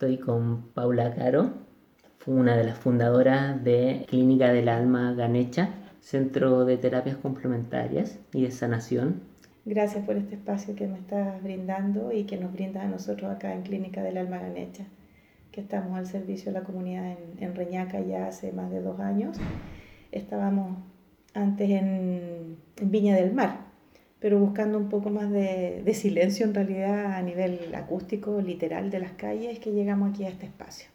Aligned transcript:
Estoy 0.00 0.16
con 0.16 0.62
Paula 0.72 1.14
Caro, 1.14 1.50
una 2.24 2.56
de 2.56 2.64
las 2.64 2.78
fundadoras 2.78 3.62
de 3.62 4.06
Clínica 4.08 4.50
del 4.50 4.70
Alma 4.70 5.12
Ganecha, 5.12 5.74
Centro 6.00 6.64
de 6.64 6.78
Terapias 6.78 7.18
Complementarias 7.18 8.18
y 8.32 8.44
de 8.44 8.50
Sanación. 8.50 9.20
Gracias 9.66 10.02
por 10.06 10.16
este 10.16 10.36
espacio 10.36 10.74
que 10.74 10.86
me 10.86 10.96
estás 10.96 11.42
brindando 11.42 12.12
y 12.12 12.24
que 12.24 12.38
nos 12.38 12.50
brinda 12.50 12.80
a 12.80 12.86
nosotros 12.86 13.30
acá 13.30 13.52
en 13.52 13.60
Clínica 13.60 14.02
del 14.02 14.16
Alma 14.16 14.38
Ganecha, 14.38 14.86
que 15.52 15.60
estamos 15.60 15.98
al 15.98 16.06
servicio 16.06 16.50
de 16.50 16.60
la 16.60 16.64
comunidad 16.64 17.18
en, 17.36 17.54
Reñaca 17.54 18.00
ya 18.00 18.26
hace 18.26 18.52
más 18.52 18.70
de 18.70 18.80
dos 18.80 19.00
años. 19.00 19.36
Estábamos 20.12 20.78
antes 21.34 21.68
en, 21.68 22.56
Viña 22.80 23.16
del 23.16 23.34
Mar, 23.34 23.69
pero 24.20 24.38
buscando 24.38 24.78
un 24.78 24.88
poco 24.88 25.10
más 25.10 25.30
de, 25.30 25.82
de, 25.84 25.94
silencio 25.94 26.46
en 26.46 26.54
realidad 26.54 27.14
a 27.14 27.22
nivel 27.22 27.74
acústico, 27.74 28.40
literal 28.40 28.90
de 28.90 29.00
las 29.00 29.12
calles, 29.12 29.58
que 29.58 29.72
llegamos 29.72 30.10
aquí 30.10 30.24
a 30.24 30.28
este 30.28 30.46
espacio. 30.46 30.88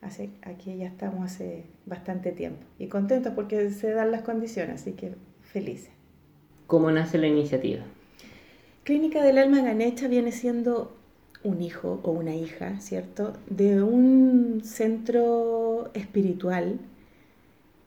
Hace, 0.00 0.30
aquí 0.42 0.76
ya 0.76 0.86
estamos 0.86 1.24
hace 1.24 1.64
bastante 1.86 2.30
tiempo 2.30 2.64
y 2.78 2.86
contentos 2.86 3.32
porque 3.34 3.70
se 3.70 3.90
dan 3.90 4.12
las 4.12 4.22
condiciones, 4.22 4.80
así 4.80 4.92
que 4.92 5.14
felices. 5.42 5.90
¿Cómo 6.66 6.90
nace 6.90 7.18
la 7.18 7.26
iniciativa? 7.26 7.82
Clínica 8.84 9.22
del 9.22 9.38
Alma 9.38 9.60
Ganecha 9.62 10.08
viene 10.08 10.32
siendo 10.32 10.96
un 11.44 11.62
hijo 11.62 12.00
o 12.02 12.10
una 12.10 12.34
hija, 12.34 12.80
¿cierto? 12.80 13.34
De 13.48 13.82
un 13.82 14.60
centro 14.64 15.90
espiritual 15.94 16.78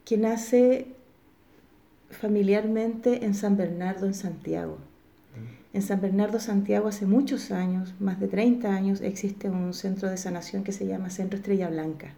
que 0.06 0.18
nace 0.18 0.88
familiarmente 2.12 3.26
en 3.26 3.34
San 3.34 3.58
Bernardo, 3.58 4.06
en 4.06 4.14
Santiago. 4.14 4.78
Mm. 4.78 5.78
En 5.78 5.82
San 5.82 6.02
Bernardo, 6.02 6.40
Santiago, 6.40 6.88
hace 6.88 7.06
muchos 7.06 7.52
años, 7.52 7.94
más 8.00 8.20
de 8.20 8.28
30 8.28 8.74
años, 8.74 9.02
existe 9.02 9.50
un 9.50 9.74
centro 9.74 10.10
de 10.10 10.18
sanación 10.18 10.64
que 10.64 10.72
se 10.72 10.86
llama 10.86 11.10
Centro 11.10 11.38
Estrella 11.38 11.70
Blanca. 11.70 12.14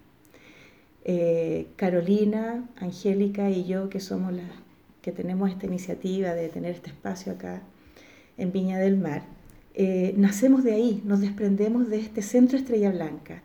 Eh, 1.05 1.67
Carolina, 1.75 2.67
Angélica 2.77 3.49
y 3.49 3.65
yo, 3.65 3.89
que 3.89 3.99
somos 3.99 4.33
las 4.33 4.49
que 5.01 5.11
tenemos 5.11 5.49
esta 5.49 5.67
iniciativa 5.67 6.33
de 6.33 6.47
tener 6.47 6.71
este 6.71 6.89
espacio 6.89 7.33
acá, 7.33 7.61
en 8.37 8.51
Viña 8.51 8.79
del 8.79 8.97
Mar, 8.97 9.23
eh, 9.75 10.13
nacemos 10.17 10.63
de 10.63 10.73
ahí, 10.73 11.01
nos 11.05 11.19
desprendemos 11.19 11.89
de 11.89 11.99
este 11.99 12.21
centro 12.21 12.57
Estrella 12.57 12.91
Blanca, 12.91 13.41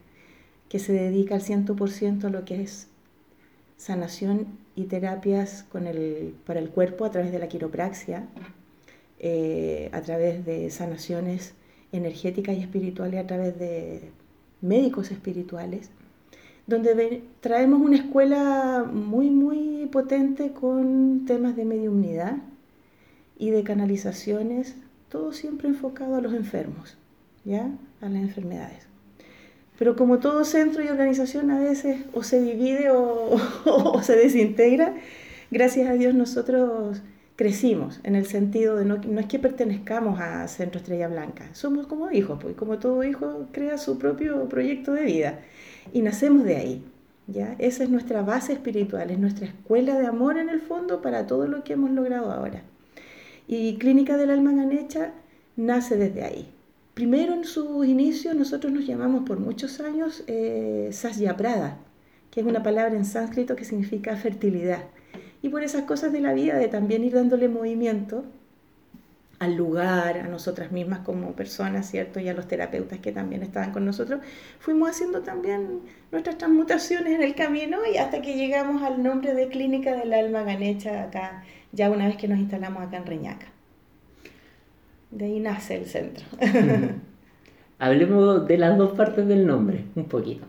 que 0.68 0.78
se 0.78 0.92
dedica 0.92 1.34
al 1.34 1.42
100% 1.42 2.24
a 2.24 2.30
lo 2.30 2.44
que 2.44 2.62
es 2.62 2.88
sanación 3.76 4.46
y 4.78 4.84
terapias 4.84 5.66
para 5.72 6.60
el 6.60 6.70
cuerpo 6.70 7.04
a 7.04 7.10
través 7.10 7.32
de 7.32 7.38
la 7.38 7.48
quiropraxia, 7.48 8.26
eh, 9.18 9.90
a 9.92 10.00
través 10.02 10.44
de 10.46 10.70
sanaciones 10.70 11.54
energéticas 11.92 12.56
y 12.56 12.60
espirituales, 12.60 13.20
a 13.20 13.26
través 13.26 13.58
de 13.58 14.10
médicos 14.60 15.10
espirituales, 15.10 15.90
donde 16.66 17.22
traemos 17.40 17.80
una 17.80 17.96
escuela 17.96 18.84
muy, 18.84 19.30
muy 19.30 19.86
potente 19.90 20.52
con 20.52 21.24
temas 21.26 21.56
de 21.56 21.64
mediumnidad, 21.64 22.36
y 23.38 23.50
de 23.50 23.62
canalizaciones, 23.62 24.74
todo 25.08 25.32
siempre 25.32 25.68
enfocado 25.68 26.16
a 26.16 26.20
los 26.20 26.34
enfermos, 26.34 26.98
¿ya? 27.44 27.70
A 28.00 28.08
las 28.08 28.22
enfermedades. 28.22 28.87
Pero 29.78 29.94
como 29.94 30.18
todo 30.18 30.44
centro 30.44 30.82
y 30.82 30.88
organización 30.88 31.50
a 31.50 31.58
veces 31.60 32.00
o 32.12 32.22
se 32.22 32.42
divide 32.42 32.90
o, 32.92 34.02
se 34.02 34.16
desintegra, 34.16 34.94
gracias 35.50 35.88
a 35.88 35.94
Dios 35.94 36.14
nosotros 36.14 37.00
crecimos 37.36 38.00
en 38.02 38.16
el 38.16 38.26
sentido 38.26 38.76
de 38.76 38.84
no, 38.84 38.96
no, 38.96 39.20
es 39.20 39.26
que 39.26 39.38
pertenezcamos 39.38 40.20
a 40.20 40.48
Centro 40.48 40.80
Estrella 40.80 41.06
Blanca, 41.06 41.48
somos 41.52 41.86
como 41.86 42.10
hijos, 42.10 42.38
pues 42.42 42.56
como 42.56 42.78
todo 42.78 43.04
hijo 43.04 43.46
crea 43.52 43.78
su 43.78 43.98
propio 43.98 44.48
proyecto 44.48 44.92
de 44.92 45.04
vida 45.04 45.38
y 45.92 46.02
nacemos 46.02 46.44
de 46.44 46.56
ahí. 46.56 46.84
¿ya? 47.28 47.54
Esa 47.58 47.84
es 47.84 47.90
nuestra 47.90 48.22
base 48.22 48.54
espiritual, 48.54 49.10
es 49.10 49.18
nuestra 49.20 49.46
escuela 49.46 49.96
de 49.96 50.06
amor 50.06 50.38
en 50.38 50.48
el 50.48 50.60
fondo 50.60 51.00
para 51.00 51.28
todo 51.28 51.46
lo 51.46 51.62
que 51.62 51.74
hemos 51.74 51.90
logrado 51.92 52.32
ahora. 52.32 52.62
Y 53.46 53.76
Clínica 53.78 54.16
del 54.16 54.30
Alma 54.30 54.52
Ganecha 54.52 55.12
nace 55.56 55.96
desde 55.96 56.24
ahí. 56.24 56.57
Primero 56.98 57.32
en 57.32 57.44
su 57.44 57.84
inicio 57.84 58.34
nosotros 58.34 58.72
nos 58.72 58.84
llamamos 58.84 59.22
por 59.22 59.38
muchos 59.38 59.78
años 59.78 60.24
eh, 60.26 60.90
Prada, 61.36 61.78
que 62.28 62.40
es 62.40 62.46
una 62.46 62.64
palabra 62.64 62.96
en 62.96 63.04
sánscrito 63.04 63.54
que 63.54 63.64
significa 63.64 64.16
fertilidad. 64.16 64.82
Y 65.40 65.48
por 65.48 65.62
esas 65.62 65.84
cosas 65.84 66.12
de 66.12 66.20
la 66.20 66.32
vida, 66.32 66.56
de 66.58 66.66
también 66.66 67.04
ir 67.04 67.12
dándole 67.12 67.48
movimiento 67.48 68.24
al 69.38 69.54
lugar, 69.54 70.18
a 70.18 70.26
nosotras 70.26 70.72
mismas 70.72 70.98
como 71.06 71.34
personas, 71.36 71.88
¿cierto? 71.88 72.18
Y 72.18 72.28
a 72.28 72.34
los 72.34 72.48
terapeutas 72.48 72.98
que 72.98 73.12
también 73.12 73.44
estaban 73.44 73.70
con 73.70 73.84
nosotros, 73.84 74.20
fuimos 74.58 74.90
haciendo 74.90 75.20
también 75.20 75.82
nuestras 76.10 76.36
transmutaciones 76.36 77.12
en 77.12 77.22
el 77.22 77.36
camino 77.36 77.78
y 77.94 77.98
hasta 77.98 78.22
que 78.22 78.34
llegamos 78.34 78.82
al 78.82 79.04
nombre 79.04 79.34
de 79.34 79.46
Clínica 79.46 79.94
del 79.94 80.12
Alma 80.14 80.42
Ganecha 80.42 81.04
acá 81.04 81.44
ya 81.70 81.92
una 81.92 82.08
vez 82.08 82.16
que 82.16 82.26
nos 82.26 82.40
instalamos 82.40 82.82
acá 82.82 82.96
en 82.96 83.06
Reñaca. 83.06 83.46
De 85.10 85.24
ahí 85.24 85.40
nace 85.40 85.76
el 85.76 85.86
centro. 85.86 86.24
Hablemos 87.78 88.46
de 88.46 88.58
las 88.58 88.76
dos 88.76 88.92
partes 88.92 89.26
del 89.26 89.46
nombre, 89.46 89.84
un 89.94 90.04
poquito. 90.04 90.46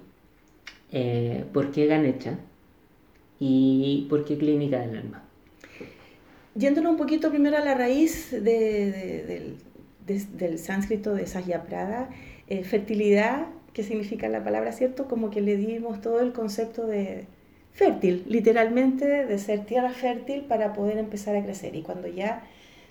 Eh, 0.92 1.46
¿Por 1.54 1.72
qué 1.72 1.86
Ganecha? 1.86 2.40
¿Y 3.40 4.08
por 4.10 4.26
qué 4.26 4.38
Clínica 4.38 4.80
del 4.80 4.98
Alma? 4.98 5.24
Yéndonos 6.56 6.92
un 6.92 6.98
poquito 6.98 7.30
primero 7.30 7.58
a 7.58 7.62
la 7.62 7.76
raíz 7.76 8.32
del, 8.32 9.58
sánscrito 10.58 11.14
de 11.14 11.26
Sajya 11.26 11.64
Prada, 11.64 12.10
eh, 12.48 12.64
fertilidad, 12.64 13.48
que 13.74 13.84
significa 13.84 14.28
la 14.28 14.44
palabra, 14.44 14.72
¿cierto? 14.72 15.08
Como 15.08 15.30
que 15.30 15.42
le 15.42 15.56
dimos 15.56 16.02
todo 16.02 16.20
el 16.20 16.34
concepto 16.34 16.88
de, 16.88 17.28
fértil, 17.72 18.24
literalmente 18.28 19.26
de 19.26 19.38
ser 19.38 19.66
tierra 19.66 19.92
fértil 19.92 20.42
para 20.42 20.74
poder 20.74 20.98
empezar 20.98 21.36
a 21.36 21.44
crecer. 21.44 21.76
Y 21.76 21.82
cuando 21.82 22.08
ya 22.08 22.44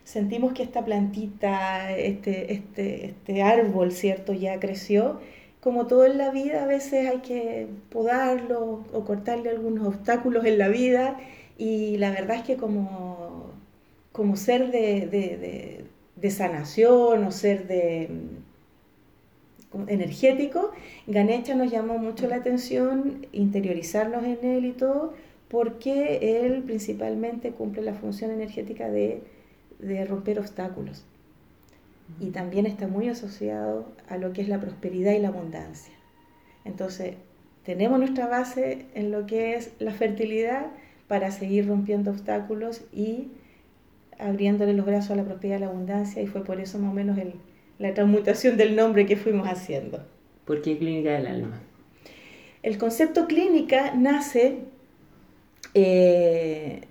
sentimos 0.09 0.55
que 0.55 0.63
esta 0.63 0.87
plantita, 0.87 1.95
este, 1.95 2.55
este, 2.55 3.07
este 3.09 3.43
árbol, 3.43 3.93
¿cierto?, 3.93 4.33
ya 4.33 4.59
creció, 4.59 5.21
como 5.61 5.87
todo 5.87 6.07
en 6.07 6.17
la 6.17 6.31
vida, 6.31 6.65
a 6.65 6.67
veces 6.67 7.11
hay 7.11 7.19
que 7.19 7.67
podarlo 7.91 8.85
o 8.95 9.05
cortarle 9.05 9.51
algunos 9.51 9.87
obstáculos 9.87 10.47
en 10.47 10.57
la 10.57 10.69
vida. 10.69 11.19
Y 11.59 11.99
la 11.99 12.11
verdad 12.11 12.39
es 12.39 12.43
que 12.45 12.57
como, 12.57 13.53
como 14.13 14.37
ser 14.37 14.71
de, 14.71 15.85
de 16.17 16.31
sanación 16.31 17.25
o 17.25 17.31
ser 17.31 17.67
de 17.67 18.09
energético, 19.89 20.73
Ganecha 21.07 21.55
nos 21.55 21.71
llamó 21.71 21.99
mucho 21.99 22.29
la 22.29 22.37
atención, 22.37 23.27
interiorizarnos 23.33 24.25
en 24.25 24.39
él 24.43 24.65
y 24.65 24.73
todo, 24.73 25.13
porque 25.49 26.47
él 26.47 26.63
principalmente 26.63 27.51
cumple 27.51 27.83
la 27.83 27.95
función 27.95 28.31
energética 28.31 28.89
de, 28.89 29.21
romper 29.81 30.39
obstáculos. 30.39 31.05
Y 32.21 32.31
también 32.31 32.67
está 32.67 32.89
muy 32.89 33.09
asociado 33.09 33.87
a 34.09 34.17
lo 34.17 34.33
que 34.33 34.43
es 34.43 34.49
la 34.49 34.61
prosperidad 34.61 35.13
y 35.13 35.19
la 35.19 35.29
abundancia. 35.29 35.93
Entonces, 36.65 37.15
tenemos 37.65 37.99
nuestra 37.99 38.27
base 38.27 38.87
en 38.95 39.11
lo 39.11 39.27
que 39.27 39.55
es 39.55 39.73
la 39.79 39.93
fertilidad 39.93 40.67
para 41.07 41.31
seguir 41.31 41.69
rompiendo 41.69 42.11
obstáculos 42.11 42.83
y 42.93 43.29
abriéndole 44.19 44.73
los 44.73 44.87
brazos 44.87 45.13
a 45.13 45.17
la 45.17 45.25
prosperidad 45.25 45.59
y 45.59 45.61
la 45.61 45.67
abundancia, 45.67 46.23
y 46.23 46.27
fue 46.27 46.45
por 46.45 46.61
eso 46.61 46.79
más 46.79 46.91
o 46.91 46.95
menos 46.95 47.19
el, 47.19 47.35
la 47.79 47.95
transmutación 47.95 48.57
del 48.57 48.75
nombre 48.75 49.07
que 49.07 49.17
fuimos 49.17 49.47
haciendo. 49.49 50.05
¿Por 50.45 50.63
qué 50.63 50.79
clínica 50.79 51.13
del 51.13 51.27
alma? 51.27 51.61
El 52.63 52.79
concepto 52.79 53.27
clínica 53.27 53.95
nace 53.95 54.59
eh, 55.75 56.88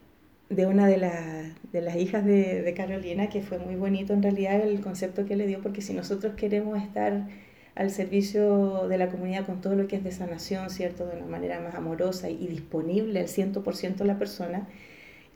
de 0.49 0.65
una 0.65 0.87
de, 0.87 1.53
de, 1.71 1.81
las 1.81 1.95
hijas 1.97 2.25
de, 2.25 2.73
Carolina, 2.75 3.29
que 3.29 3.41
fue 3.41 3.59
muy 3.59 3.75
bonito 3.75 4.13
en 4.13 4.23
realidad 4.23 4.61
el 4.61 4.79
concepto 4.81 5.25
que 5.25 5.35
le 5.35 5.47
dio, 5.47 5.61
porque 5.61 5.81
si 5.81 5.93
nosotros 5.93 6.35
queremos 6.35 6.81
estar 6.81 7.27
al 7.75 7.91
servicio 7.91 8.87
de 8.87 8.97
la 8.97 9.09
comunidad 9.09 9.45
con 9.45 9.61
todo 9.61 9.75
lo 9.75 9.87
que 9.87 9.97
es 9.97 10.03
de 10.03 10.11
sanación, 10.11 10.69
¿cierto? 10.69 11.05
De 11.05 11.17
una 11.17 11.27
manera 11.27 11.59
más 11.59 11.75
amorosa 11.75 12.29
y 12.29 12.47
disponible 12.47 13.19
al 13.19 13.27
100% 13.27 13.95
de 13.97 14.05
la 14.05 14.17
persona, 14.17 14.67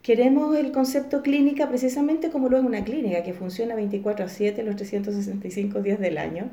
Queremos 0.01 0.57
el 0.57 0.71
concepto 0.71 1.21
clínica 1.21 1.69
precisamente 1.69 2.31
como 2.31 2.49
lo 2.49 2.57
es 2.57 2.63
una 2.63 2.83
clínica, 2.83 3.21
que 3.21 3.33
funciona 3.33 3.75
24 3.75 4.25
a 4.25 4.29
7 4.29 4.63
los 4.63 4.75
365 4.75 5.81
días 5.83 5.99
del 5.99 6.17
año. 6.17 6.49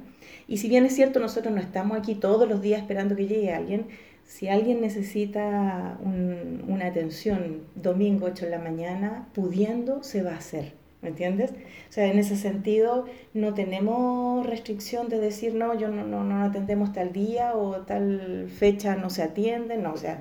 Y 0.47 0.59
si 0.59 0.69
bien 0.69 0.85
es 0.85 0.95
cierto, 0.95 1.19
nosotros 1.19 1.55
no 1.55 1.61
estamos 1.61 1.97
aquí 1.97 2.15
todos 2.15 2.47
los 2.47 2.61
días 2.61 2.83
esperando 2.83 3.17
que 3.17 3.27
llegue 3.27 3.55
alguien, 3.55 3.87
si 4.29 4.49
alguien 4.49 4.81
necesita 4.83 5.99
una 6.03 6.87
atención 6.87 7.63
domingo 7.75 8.27
8 8.27 8.45
de 8.45 8.51
la 8.51 8.59
mañana, 8.59 9.29
pudiendo, 9.35 10.03
se 10.03 10.23
va 10.23 10.33
a 10.33 10.37
hacer. 10.37 10.75
¿Me 11.01 11.09
entiendes? 11.11 11.53
O 11.53 11.93
sea, 11.93 12.07
en 12.07 12.19
ese 12.19 12.37
sentido 12.37 13.07
no 13.33 13.55
tenemos 13.55 14.45
restricción 14.47 15.09
de 15.09 15.19
decir, 15.19 15.55
no, 15.55 15.75
yo 15.79 15.89
no, 15.89 16.05
no, 16.05 16.25
no 16.25 16.43
atendemos 16.45 16.93
tal 16.93 17.13
día 17.13 17.55
o 17.55 17.83
tal 17.87 18.49
fecha 18.51 18.97
no 18.97 19.09
se 19.09 19.23
atiende, 19.23 19.79
no, 19.79 19.93
o 19.95 19.97
sea, 19.97 20.21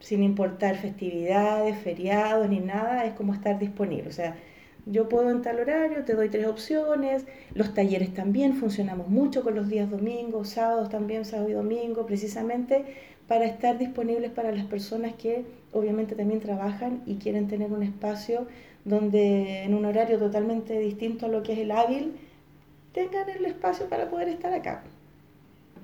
sin 0.00 0.22
importar 0.22 0.76
festividades, 0.76 1.78
feriados 1.78 2.48
ni 2.48 2.60
nada, 2.60 3.04
es 3.06 3.14
como 3.14 3.32
estar 3.34 3.58
disponible. 3.58 4.08
O 4.08 4.12
sea, 4.12 4.36
Yo 4.86 5.08
puedo 5.08 5.30
en 5.30 5.42
tal 5.42 5.58
horario, 5.60 6.04
te 6.04 6.14
doy 6.14 6.28
tres 6.28 6.46
opciones. 6.46 7.26
Los 7.54 7.74
talleres 7.74 8.14
también 8.14 8.54
funcionamos 8.54 9.08
mucho 9.08 9.42
con 9.42 9.54
los 9.56 9.68
días 9.68 9.90
domingos, 9.90 10.50
sábados 10.50 10.90
también, 10.90 11.24
sábado 11.24 11.48
y 11.50 11.52
domingo, 11.54 12.06
precisamente 12.06 12.84
para 13.28 13.44
estar 13.46 13.78
disponibles 13.78 14.30
para 14.30 14.52
las 14.52 14.64
personas 14.66 15.14
que 15.14 15.44
obviamente 15.72 16.14
también 16.14 16.40
trabajan 16.40 17.02
y 17.06 17.16
quieren 17.16 17.48
tener 17.48 17.72
un 17.72 17.82
espacio 17.82 18.46
donde 18.84 19.64
en 19.64 19.74
un 19.74 19.84
horario 19.84 20.18
totalmente 20.18 20.78
distinto 20.78 21.26
a 21.26 21.28
lo 21.28 21.42
que 21.42 21.54
es 21.54 21.58
el 21.58 21.72
hábil, 21.72 22.12
tengan 22.92 23.28
el 23.28 23.44
espacio 23.44 23.88
para 23.88 24.08
poder 24.08 24.28
estar 24.28 24.52
acá. 24.52 24.84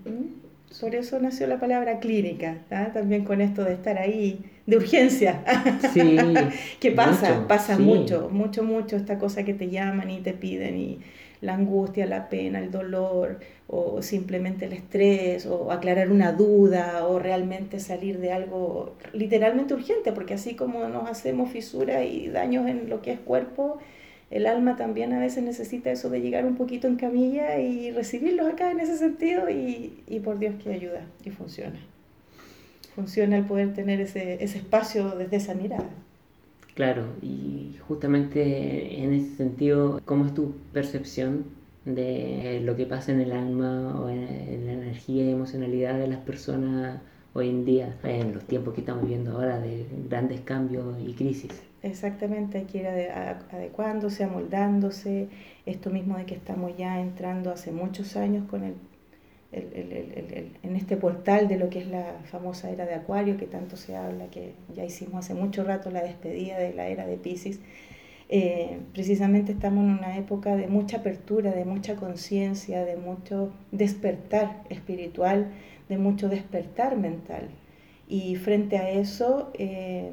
¿Mm? 0.04 0.80
Por 0.80 0.94
eso 0.94 1.18
nació 1.18 1.46
la 1.48 1.60
palabra 1.60 1.98
clínica, 1.98 2.58
también 2.94 3.24
con 3.24 3.40
esto 3.40 3.64
de 3.64 3.74
estar 3.74 3.98
ahí, 3.98 4.40
de 4.66 4.76
urgencia. 4.76 5.42
Sí. 5.92 6.16
¿Qué 6.80 6.92
pasa? 6.92 7.46
pasa 7.46 7.78
mucho, 7.78 8.30
mucho, 8.30 8.62
mucho 8.62 8.96
esta 8.96 9.18
cosa 9.18 9.44
que 9.44 9.52
te 9.52 9.68
llaman 9.68 10.10
y 10.10 10.20
te 10.20 10.32
piden 10.32 10.78
y 10.78 10.98
la 11.42 11.54
angustia, 11.54 12.06
la 12.06 12.28
pena, 12.30 12.60
el 12.60 12.70
dolor, 12.70 13.40
o 13.74 14.02
simplemente 14.02 14.66
el 14.66 14.74
estrés, 14.74 15.46
o 15.46 15.72
aclarar 15.72 16.10
una 16.10 16.32
duda, 16.32 17.06
o 17.06 17.18
realmente 17.18 17.80
salir 17.80 18.18
de 18.18 18.30
algo 18.30 18.96
literalmente 19.14 19.72
urgente, 19.72 20.12
porque 20.12 20.34
así 20.34 20.54
como 20.54 20.86
nos 20.88 21.08
hacemos 21.08 21.50
fisuras 21.50 22.04
y 22.04 22.28
daños 22.28 22.68
en 22.68 22.90
lo 22.90 23.00
que 23.00 23.12
es 23.12 23.18
cuerpo, 23.18 23.78
el 24.30 24.46
alma 24.46 24.76
también 24.76 25.14
a 25.14 25.18
veces 25.18 25.42
necesita 25.42 25.90
eso 25.90 26.10
de 26.10 26.20
llegar 26.20 26.44
un 26.44 26.56
poquito 26.56 26.86
en 26.86 26.96
camilla 26.96 27.60
y 27.60 27.90
recibirlos 27.92 28.46
acá 28.46 28.70
en 28.70 28.80
ese 28.80 28.98
sentido 28.98 29.48
y, 29.48 30.20
por 30.22 30.38
Dios 30.38 30.54
que 30.62 30.74
ayuda 30.74 31.06
y 31.24 31.30
funciona. 31.30 31.80
Funciona 32.94 33.38
el 33.38 33.46
poder 33.46 33.72
tener 33.72 34.02
ese, 34.02 34.44
ese 34.44 34.58
espacio 34.58 35.12
desde 35.12 35.36
esa 35.36 35.54
mirada. 35.54 35.88
Claro, 36.74 37.06
y 37.22 37.78
justamente 37.88 39.02
en 39.02 39.14
ese 39.14 39.34
sentido, 39.36 39.98
¿cómo 40.04 40.26
es 40.26 40.34
tu 40.34 40.56
percepción 40.74 41.61
de 41.84 42.60
lo 42.62 42.76
que 42.76 42.86
pasa 42.86 43.12
en 43.12 43.20
el 43.20 43.32
alma 43.32 44.00
o 44.00 44.08
en, 44.08 44.66
la 44.66 44.72
energía 44.72 45.24
y 45.24 45.30
emocionalidad 45.30 45.98
de 45.98 46.06
las 46.06 46.20
personas 46.20 47.00
hoy 47.34 47.48
en 47.48 47.64
día, 47.64 47.96
en 48.04 48.34
los 48.34 48.44
tiempos 48.44 48.74
que 48.74 48.80
estamos 48.80 49.02
viviendo 49.02 49.32
ahora 49.32 49.58
de 49.58 49.86
grandes 50.08 50.40
cambios 50.42 50.96
y 51.04 51.14
crisis? 51.14 51.62
Exactamente, 51.82 52.58
hay 52.58 52.64
que 52.64 52.78
ir 52.78 52.86
adecuándose, 52.86 54.22
amoldándose, 54.22 55.28
esto 55.66 55.90
mismo 55.90 56.16
de 56.16 56.26
que 56.26 56.34
estamos 56.34 56.76
ya 56.76 57.00
entrando 57.00 57.50
hace 57.50 57.72
muchos 57.72 58.16
años 58.16 58.48
con 58.48 58.62
el, 58.62 58.74
en 59.52 60.76
este 60.76 60.96
portal 60.96 61.46
de 61.46 61.58
lo 61.58 61.68
que 61.68 61.80
es 61.80 61.86
la 61.86 62.20
famosa 62.24 62.70
era 62.70 62.86
de 62.86 62.94
Acuario, 62.94 63.36
que 63.36 63.46
tanto 63.46 63.76
se 63.76 63.96
habla, 63.96 64.26
que 64.26 64.54
ya 64.74 64.84
hicimos 64.84 65.16
hace 65.16 65.34
mucho 65.34 65.62
rato 65.62 65.90
la 65.90 66.02
despedida 66.02 66.58
de 66.58 66.72
la 66.72 66.88
era 66.88 67.06
de 67.06 67.16
Pisces. 67.16 67.60
Eh, 68.34 68.78
precisamente 68.94 69.52
estamos 69.52 69.84
en 69.84 69.90
una 69.90 70.16
época 70.16 70.56
de 70.56 70.66
mucha 70.66 70.96
apertura, 70.96 71.50
de 71.50 71.66
mucha 71.66 71.96
conciencia, 71.96 72.82
de 72.82 72.96
mucho 72.96 73.52
despertar 73.72 74.64
espiritual, 74.70 75.48
de 75.90 75.98
mucho 75.98 76.30
despertar 76.30 76.96
mental. 76.96 77.50
Y 78.08 78.36
frente 78.36 78.78
a 78.78 78.88
eso, 78.88 79.50
eh, 79.58 80.12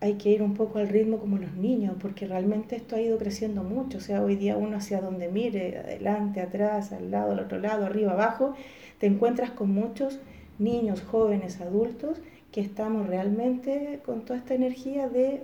hay 0.00 0.14
que 0.14 0.30
ir 0.30 0.40
un 0.40 0.54
poco 0.54 0.78
al 0.78 0.88
ritmo 0.88 1.18
como 1.18 1.36
los 1.36 1.52
niños, 1.52 1.96
porque 2.00 2.26
realmente 2.26 2.76
esto 2.76 2.96
ha 2.96 3.00
ido 3.02 3.18
creciendo 3.18 3.62
mucho. 3.62 3.98
O 3.98 4.00
sea, 4.00 4.22
hoy 4.22 4.36
día 4.36 4.56
uno 4.56 4.78
hacia 4.78 5.02
donde 5.02 5.28
mire, 5.28 5.76
adelante, 5.76 6.40
atrás, 6.40 6.92
al 6.92 7.10
lado, 7.10 7.32
al 7.32 7.40
otro 7.40 7.58
lado, 7.58 7.84
arriba, 7.84 8.12
abajo, 8.12 8.54
te 9.00 9.06
encuentras 9.06 9.50
con 9.50 9.70
muchos 9.70 10.18
niños, 10.58 11.02
jóvenes, 11.02 11.60
adultos, 11.60 12.22
que 12.52 12.62
estamos 12.62 13.06
realmente 13.06 14.00
con 14.06 14.24
toda 14.24 14.38
esta 14.38 14.54
energía 14.54 15.10
de 15.10 15.42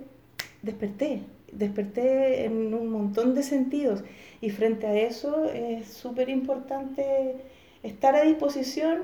desperté, 0.63 1.21
desperté 1.57 2.45
en 2.45 2.73
un 2.73 2.89
montón 2.89 3.35
de 3.35 3.43
sentidos. 3.43 4.03
Y 4.41 4.49
frente 4.49 4.87
a 4.87 4.95
eso 4.95 5.45
es 5.45 5.87
súper 5.87 6.29
importante 6.29 7.35
estar 7.83 8.15
a 8.15 8.23
disposición 8.23 8.99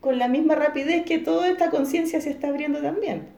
con 0.00 0.18
la 0.18 0.28
misma 0.28 0.54
rapidez 0.54 1.04
que 1.04 1.18
toda 1.18 1.48
esta 1.48 1.70
conciencia 1.70 2.20
se 2.20 2.30
está 2.30 2.48
abriendo 2.48 2.80
también. 2.80 3.28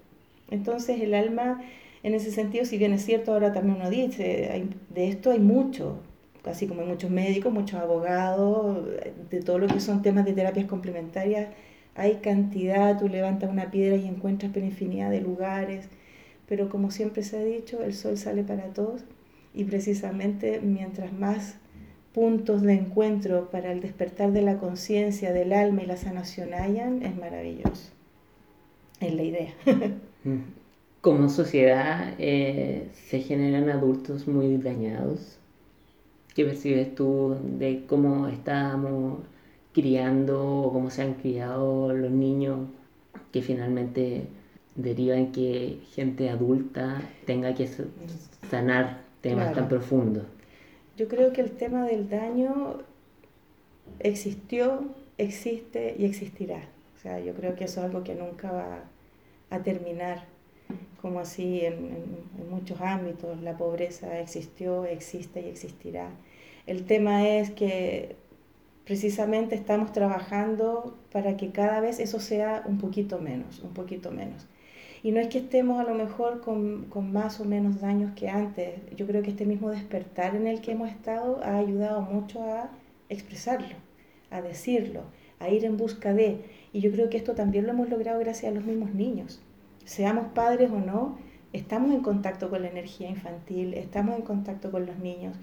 Entonces 0.51 1.01
el 1.01 1.15
alma, 1.15 1.63
en 2.03 2.15
ese 2.15 2.31
sentido, 2.31 2.65
si 2.65 2.79
bien 2.79 2.93
es 2.93 3.05
cierto, 3.05 3.33
ahora 3.33 3.53
también 3.53 3.77
uno 3.77 3.91
dice, 3.91 4.67
de 4.91 5.09
esto 5.09 5.31
hay 5.31 5.39
mucho, 5.39 6.01
así 6.45 6.67
como 6.67 6.81
hay 6.81 6.89
muchos 6.89 7.11
médicos, 7.11 7.53
muchos 7.53 7.81
abogados, 7.81 8.85
de 9.31 9.41
todo 9.43 9.59
lo 9.59 9.67
que 9.67 9.81
son 9.81 10.03
temas 10.03 10.25
de 10.25 10.33
terapias 10.33 10.67
complementarias, 10.67 11.49
hay 11.95 12.17
cantidad, 12.17 12.99
tú 12.99 13.09
levantas 13.09 13.51
una 13.51 13.71
piedra 13.71 13.97
y 13.97 14.07
encuentras 14.07 14.55
una 14.55 14.67
infinidad 14.67 15.11
de 15.11 15.21
lugares, 15.21 15.89
pero 16.49 16.69
como 16.69 16.91
siempre 16.91 17.23
se 17.23 17.39
ha 17.39 17.45
dicho, 17.45 17.83
el 17.83 17.95
sol 17.95 18.17
sale 18.17 18.43
para 18.43 18.73
todos 18.73 19.03
y 19.55 19.65
precisamente 19.65 20.61
mientras 20.61 21.13
más 21.13 21.57
puntos 22.13 22.63
de 22.63 22.75
encuentro 22.75 23.51
para 23.51 23.73
el 23.73 23.81
despertar 23.81 24.33
de 24.33 24.43
la 24.43 24.59
conciencia, 24.59 25.33
del 25.33 25.53
alma 25.53 25.83
y 25.83 25.87
la 25.87 25.97
sanación 25.97 26.55
hayan, 26.55 27.03
es 27.03 27.17
maravilloso. 27.17 27.91
Es 29.01 29.15
la 29.15 29.23
idea. 29.23 29.55
Como 31.03 31.29
sociedad 31.29 32.15
eh, 32.19 32.89
se 32.95 33.21
generan 33.21 33.69
adultos 33.69 34.27
muy 34.27 34.57
dañados. 34.57 35.39
¿Qué 36.35 36.45
percibes 36.45 36.95
tú 36.95 37.37
de 37.59 37.85
cómo 37.87 38.29
estamos 38.29 39.21
criando 39.73 40.63
o 40.63 40.73
cómo 40.73 40.91
se 40.91 41.03
han 41.03 41.15
criado 41.15 41.93
los 41.93 42.11
niños 42.11 42.61
que 43.31 43.43
finalmente 43.43 44.27
deriva 44.77 45.17
en 45.17 45.33
que 45.33 45.81
gente 45.95 46.29
adulta 46.29 47.03
tenga 47.25 47.55
que 47.55 47.69
sanar 48.51 49.01
temas 49.21 49.55
tan 49.55 49.69
profundos? 49.69 50.25
Yo 50.97 51.09
creo 51.09 51.33
que 51.33 51.41
el 51.41 51.51
tema 51.51 51.85
del 51.85 52.09
daño 52.09 52.79
existió, 53.99 54.85
existe 55.19 55.95
y 55.99 56.05
existirá. 56.05 56.61
O 56.97 57.01
sea, 57.01 57.21
yo 57.21 57.35
creo 57.35 57.55
que 57.55 57.65
eso 57.65 57.81
es 57.81 57.87
algo 57.87 58.03
que 58.03 58.15
nunca 58.15 58.51
va 58.53 58.85
a 59.51 59.63
terminar, 59.63 60.25
como 61.01 61.21
así 61.21 61.61
en, 61.65 61.75
en, 61.75 62.51
muchos 62.51 62.81
ámbitos. 62.81 63.41
La 63.43 63.57
pobreza 63.57 64.19
existió, 64.19 64.85
existe 64.85 65.43
y 65.43 65.49
existirá. 65.49 66.11
El 66.67 66.85
tema 66.85 67.29
es 67.29 67.51
que 67.51 68.17
precisamente 68.85 69.55
estamos 69.55 69.93
trabajando 69.93 70.97
para 71.13 71.37
que 71.37 71.51
cada 71.51 71.81
vez 71.81 72.01
eso 72.01 72.21
sea 72.21 72.63
un 72.67 72.79
poquito 72.79 73.19
menos, 73.19 73.61
un 73.61 73.75
poquito 73.75 74.11
menos. 74.11 74.47
Y 75.07 75.13
no 75.13 75.21
es 75.21 75.29
que 75.29 75.39
estemos 75.39 75.79
a 75.79 75.89
lo 75.89 75.95
mejor 75.95 76.41
con, 76.41 76.87
con, 76.87 77.13
más 77.13 77.39
o 77.39 77.45
menos 77.45 77.81
daños 77.81 78.11
que 78.17 78.29
antes. 78.29 78.81
Yo 78.97 79.07
creo 79.07 79.23
que 79.23 79.31
este 79.31 79.47
mismo 79.47 79.71
despertar 79.71 80.35
en 80.35 80.49
el 80.49 80.61
que 80.61 80.73
hemos 80.73 80.91
estado 80.91 81.41
ha 81.45 81.59
ayudado 81.59 82.01
mucho 82.01 82.43
a 82.43 82.71
expresarlo, 83.09 83.77
a 84.33 84.43
decirlo, 84.43 85.03
a 85.39 85.49
ir 85.49 85.65
en 85.65 85.77
busca 85.77 86.13
de. 86.13 86.41
Y 86.73 86.81
yo 86.81 86.91
creo 86.91 87.09
que 87.09 87.19
esto 87.19 87.37
también 87.37 87.67
lo 87.67 87.71
hemos 87.71 87.89
logrado 87.89 88.19
gracias 88.19 88.51
a 88.51 88.55
los 88.57 88.65
mismos 88.65 88.95
niños. 88.95 89.41
Seamos 89.85 90.27
padres 90.35 90.73
o 90.73 90.81
no, 90.81 91.19
estamos 91.53 91.95
en 91.95 92.01
contacto 92.01 92.51
con 92.51 92.63
la 92.63 92.69
energía 92.69 93.09
infantil, 93.09 93.75
estamos 93.75 94.17
en 94.17 94.23
contacto 94.23 94.73
con 94.73 94.87
los 94.87 94.99
niños 94.99 95.37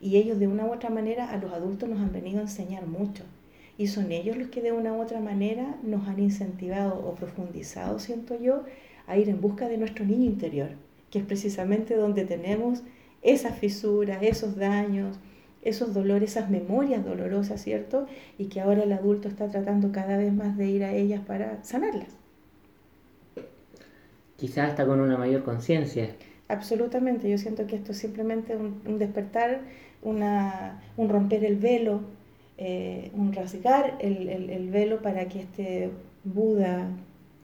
y 0.00 0.16
ellos 0.16 0.38
de 0.38 0.48
una 0.48 0.64
u 0.64 0.72
otra 0.72 0.88
manera 0.88 1.30
a 1.30 1.36
los 1.36 1.52
adultos 1.52 1.90
nos 1.90 2.00
han 2.00 2.10
venido 2.10 2.38
a 2.38 2.44
enseñar 2.44 2.86
mucho. 2.86 3.24
Y 3.76 3.88
son 3.88 4.12
ellos 4.12 4.38
los 4.38 4.48
que 4.48 4.62
de 4.62 4.72
una 4.72 4.94
u 4.94 5.02
otra 5.02 5.20
manera 5.20 5.76
nos 5.82 6.08
han 6.08 6.20
incentivado 6.20 7.06
o 7.06 7.14
profundizado, 7.14 7.98
siento 7.98 8.40
yo, 8.40 8.64
a 9.10 9.16
ir 9.16 9.28
en 9.28 9.40
busca 9.40 9.68
de 9.68 9.76
nuestro 9.76 10.04
niño 10.04 10.24
interior, 10.24 10.68
que 11.10 11.18
es 11.18 11.24
precisamente 11.24 11.96
donde 11.96 12.24
tenemos 12.24 12.82
esas 13.22 13.58
fisuras, 13.58 14.22
esos 14.22 14.56
daños, 14.56 15.18
esos 15.62 15.92
dolores, 15.92 16.30
esas 16.30 16.48
memorias 16.48 17.04
dolorosas, 17.04 17.60
¿cierto? 17.60 18.06
Y 18.38 18.46
que 18.46 18.60
ahora 18.60 18.84
el 18.84 18.92
adulto 18.92 19.28
está 19.28 19.48
tratando 19.48 19.92
cada 19.92 20.16
vez 20.16 20.32
más 20.32 20.56
de 20.56 20.66
ir 20.68 20.84
a 20.84 20.92
ellas 20.92 21.20
para 21.26 21.62
sanarlas. 21.64 22.08
Quizás 24.36 24.70
hasta 24.70 24.86
con 24.86 25.00
una 25.00 25.18
mayor 25.18 25.42
conciencia. 25.42 26.10
Absolutamente, 26.48 27.28
yo 27.28 27.36
siento 27.36 27.66
que 27.66 27.76
esto 27.76 27.92
es 27.92 27.98
simplemente 27.98 28.56
un, 28.56 28.98
despertar, 28.98 29.60
una, 30.02 30.80
un 30.96 31.08
romper 31.08 31.44
el 31.44 31.56
velo, 31.56 32.00
eh, 32.56 33.10
un 33.14 33.32
rasgar 33.32 33.96
el, 34.00 34.28
el, 34.28 34.50
el 34.50 34.70
velo 34.70 35.02
para 35.02 35.28
que 35.28 35.40
este 35.40 35.90
Buda, 36.24 36.88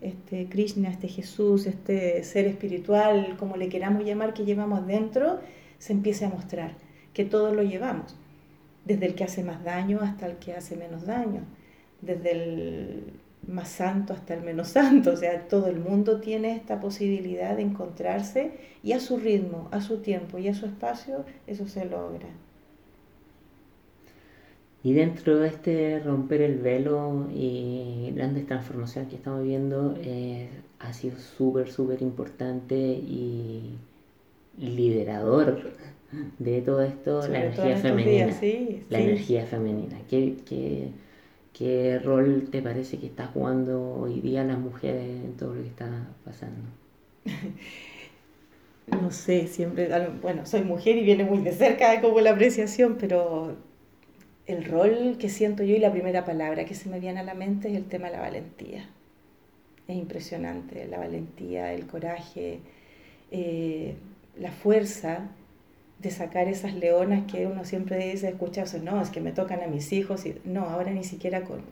este 0.00 0.48
Krishna, 0.48 0.90
este 0.90 1.08
Jesús, 1.08 1.66
este 1.66 2.22
ser 2.22 2.46
espiritual, 2.46 3.36
como 3.38 3.56
le 3.56 3.68
queramos 3.68 4.04
llamar, 4.04 4.34
que 4.34 4.44
llevamos 4.44 4.86
dentro, 4.86 5.40
se 5.78 5.92
empiece 5.92 6.24
a 6.24 6.28
mostrar 6.28 6.74
que 7.12 7.24
todos 7.24 7.54
lo 7.54 7.62
llevamos, 7.62 8.14
desde 8.84 9.06
el 9.06 9.14
que 9.14 9.24
hace 9.24 9.42
más 9.42 9.64
daño 9.64 10.00
hasta 10.02 10.26
el 10.26 10.36
que 10.36 10.54
hace 10.54 10.76
menos 10.76 11.06
daño, 11.06 11.42
desde 12.02 12.32
el 12.32 13.12
más 13.46 13.68
santo 13.68 14.12
hasta 14.12 14.34
el 14.34 14.42
menos 14.42 14.68
santo, 14.68 15.12
o 15.12 15.16
sea, 15.16 15.48
todo 15.48 15.68
el 15.68 15.78
mundo 15.78 16.20
tiene 16.20 16.56
esta 16.56 16.80
posibilidad 16.80 17.56
de 17.56 17.62
encontrarse 17.62 18.52
y 18.82 18.92
a 18.92 19.00
su 19.00 19.18
ritmo, 19.18 19.68
a 19.70 19.80
su 19.80 19.98
tiempo 19.98 20.38
y 20.38 20.48
a 20.48 20.54
su 20.54 20.66
espacio, 20.66 21.24
eso 21.46 21.68
se 21.68 21.84
logra. 21.84 22.28
Y 24.86 24.92
dentro 24.92 25.40
de 25.40 25.48
este 25.48 25.98
romper 25.98 26.42
el 26.42 26.58
velo 26.58 27.26
y 27.34 28.12
grandes 28.14 28.46
transformaciones 28.46 29.10
que 29.10 29.16
estamos 29.16 29.42
viendo, 29.42 29.96
eh, 30.00 30.48
ha 30.78 30.92
sido 30.92 31.18
súper, 31.18 31.72
súper 31.72 32.02
importante 32.02 32.76
y 32.76 33.74
liderador 34.56 35.72
de 36.38 36.62
todo 36.62 36.82
esto, 36.82 37.26
la 37.26 37.46
energía 37.46 37.76
femenina. 37.78 38.40
la 38.88 39.00
energía 39.00 39.44
femenina. 39.44 39.98
¿Qué, 40.08 40.36
qué, 40.48 40.90
qué 41.52 41.98
rol 41.98 42.46
te 42.52 42.62
parece 42.62 42.98
que 42.98 43.06
está 43.06 43.26
jugando 43.26 43.92
hoy 43.92 44.20
día 44.20 44.44
las 44.44 44.60
mujeres 44.60 45.02
en 45.24 45.32
todo 45.32 45.56
lo 45.56 45.62
que 45.62 45.68
está 45.68 45.90
pasando? 46.24 46.62
no 48.86 49.10
sé, 49.10 49.48
siempre, 49.48 49.90
bueno, 50.22 50.46
soy 50.46 50.62
mujer 50.62 50.96
y 50.96 51.02
viene 51.02 51.24
muy 51.24 51.38
de 51.38 51.50
cerca 51.50 52.00
como 52.00 52.20
la 52.20 52.30
apreciación, 52.30 52.98
pero 53.00 53.65
el 54.46 54.64
rol 54.64 55.16
que 55.18 55.28
siento 55.28 55.64
yo 55.64 55.74
y 55.74 55.78
la 55.78 55.92
primera 55.92 56.24
palabra 56.24 56.64
que 56.64 56.74
se 56.74 56.88
me 56.88 57.00
viene 57.00 57.20
a 57.20 57.24
la 57.24 57.34
mente 57.34 57.68
es 57.68 57.76
el 57.76 57.84
tema 57.84 58.06
de 58.06 58.16
la 58.16 58.20
valentía. 58.20 58.88
Es 59.88 59.96
impresionante, 59.96 60.86
la 60.86 60.98
valentía, 60.98 61.72
el 61.72 61.86
coraje, 61.86 62.60
eh, 63.30 63.94
la 64.38 64.52
fuerza 64.52 65.28
de 65.98 66.10
sacar 66.10 66.48
esas 66.48 66.74
leonas 66.74 67.30
que 67.30 67.46
uno 67.46 67.64
siempre 67.64 68.10
dice, 68.10 68.28
escucha, 68.28 68.64
o 68.64 68.78
no, 68.78 69.00
es 69.00 69.08
que 69.08 69.20
me 69.20 69.32
tocan 69.32 69.62
a 69.62 69.66
mis 69.66 69.92
hijos, 69.92 70.26
y 70.26 70.34
no, 70.44 70.68
ahora 70.68 70.90
ni 70.90 71.04
siquiera, 71.04 71.42
con, 71.42 71.62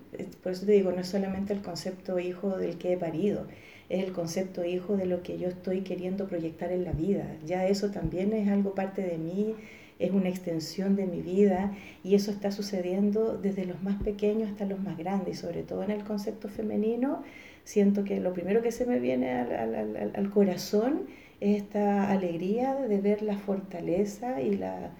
por 0.42 0.52
eso 0.52 0.64
te 0.64 0.72
digo, 0.72 0.92
no 0.92 1.02
es 1.02 1.08
solamente 1.08 1.52
el 1.52 1.60
concepto 1.60 2.18
hijo 2.18 2.56
del 2.56 2.78
que 2.78 2.94
he 2.94 2.96
parido, 2.96 3.46
es 3.90 4.02
el 4.02 4.12
concepto 4.12 4.64
hijo 4.64 4.96
de 4.96 5.04
lo 5.04 5.22
que 5.22 5.38
yo 5.38 5.48
estoy 5.48 5.82
queriendo 5.82 6.26
proyectar 6.26 6.72
en 6.72 6.84
la 6.84 6.92
vida. 6.92 7.36
Ya 7.44 7.66
eso 7.66 7.90
también 7.90 8.32
es 8.32 8.48
algo 8.48 8.74
parte 8.74 9.02
de 9.02 9.18
mí, 9.18 9.54
es 9.98 10.10
una 10.10 10.28
extensión 10.28 10.96
de 10.96 11.06
mi 11.06 11.20
vida 11.20 11.72
y 12.02 12.14
eso 12.14 12.30
está 12.30 12.50
sucediendo 12.50 13.38
desde 13.38 13.64
los 13.64 13.82
más 13.82 14.02
pequeños 14.02 14.50
hasta 14.50 14.64
los 14.64 14.80
más 14.80 14.96
grandes 14.98 15.38
y 15.38 15.40
sobre 15.40 15.62
todo 15.62 15.82
en 15.82 15.90
el 15.90 16.04
concepto 16.04 16.48
femenino. 16.48 17.22
Siento 17.64 18.04
que 18.04 18.20
lo 18.20 18.32
primero 18.32 18.62
que 18.62 18.72
se 18.72 18.86
me 18.86 18.98
viene 18.98 19.30
al, 19.30 20.12
al, 20.14 20.30
corazón 20.30 21.02
es 21.40 21.62
esta 21.62 22.10
alegría 22.10 22.74
de 22.74 23.00
ver 23.00 23.22
la 23.22 23.38
fortaleza 23.38 24.42
y 24.42 24.56
la, 24.56 24.90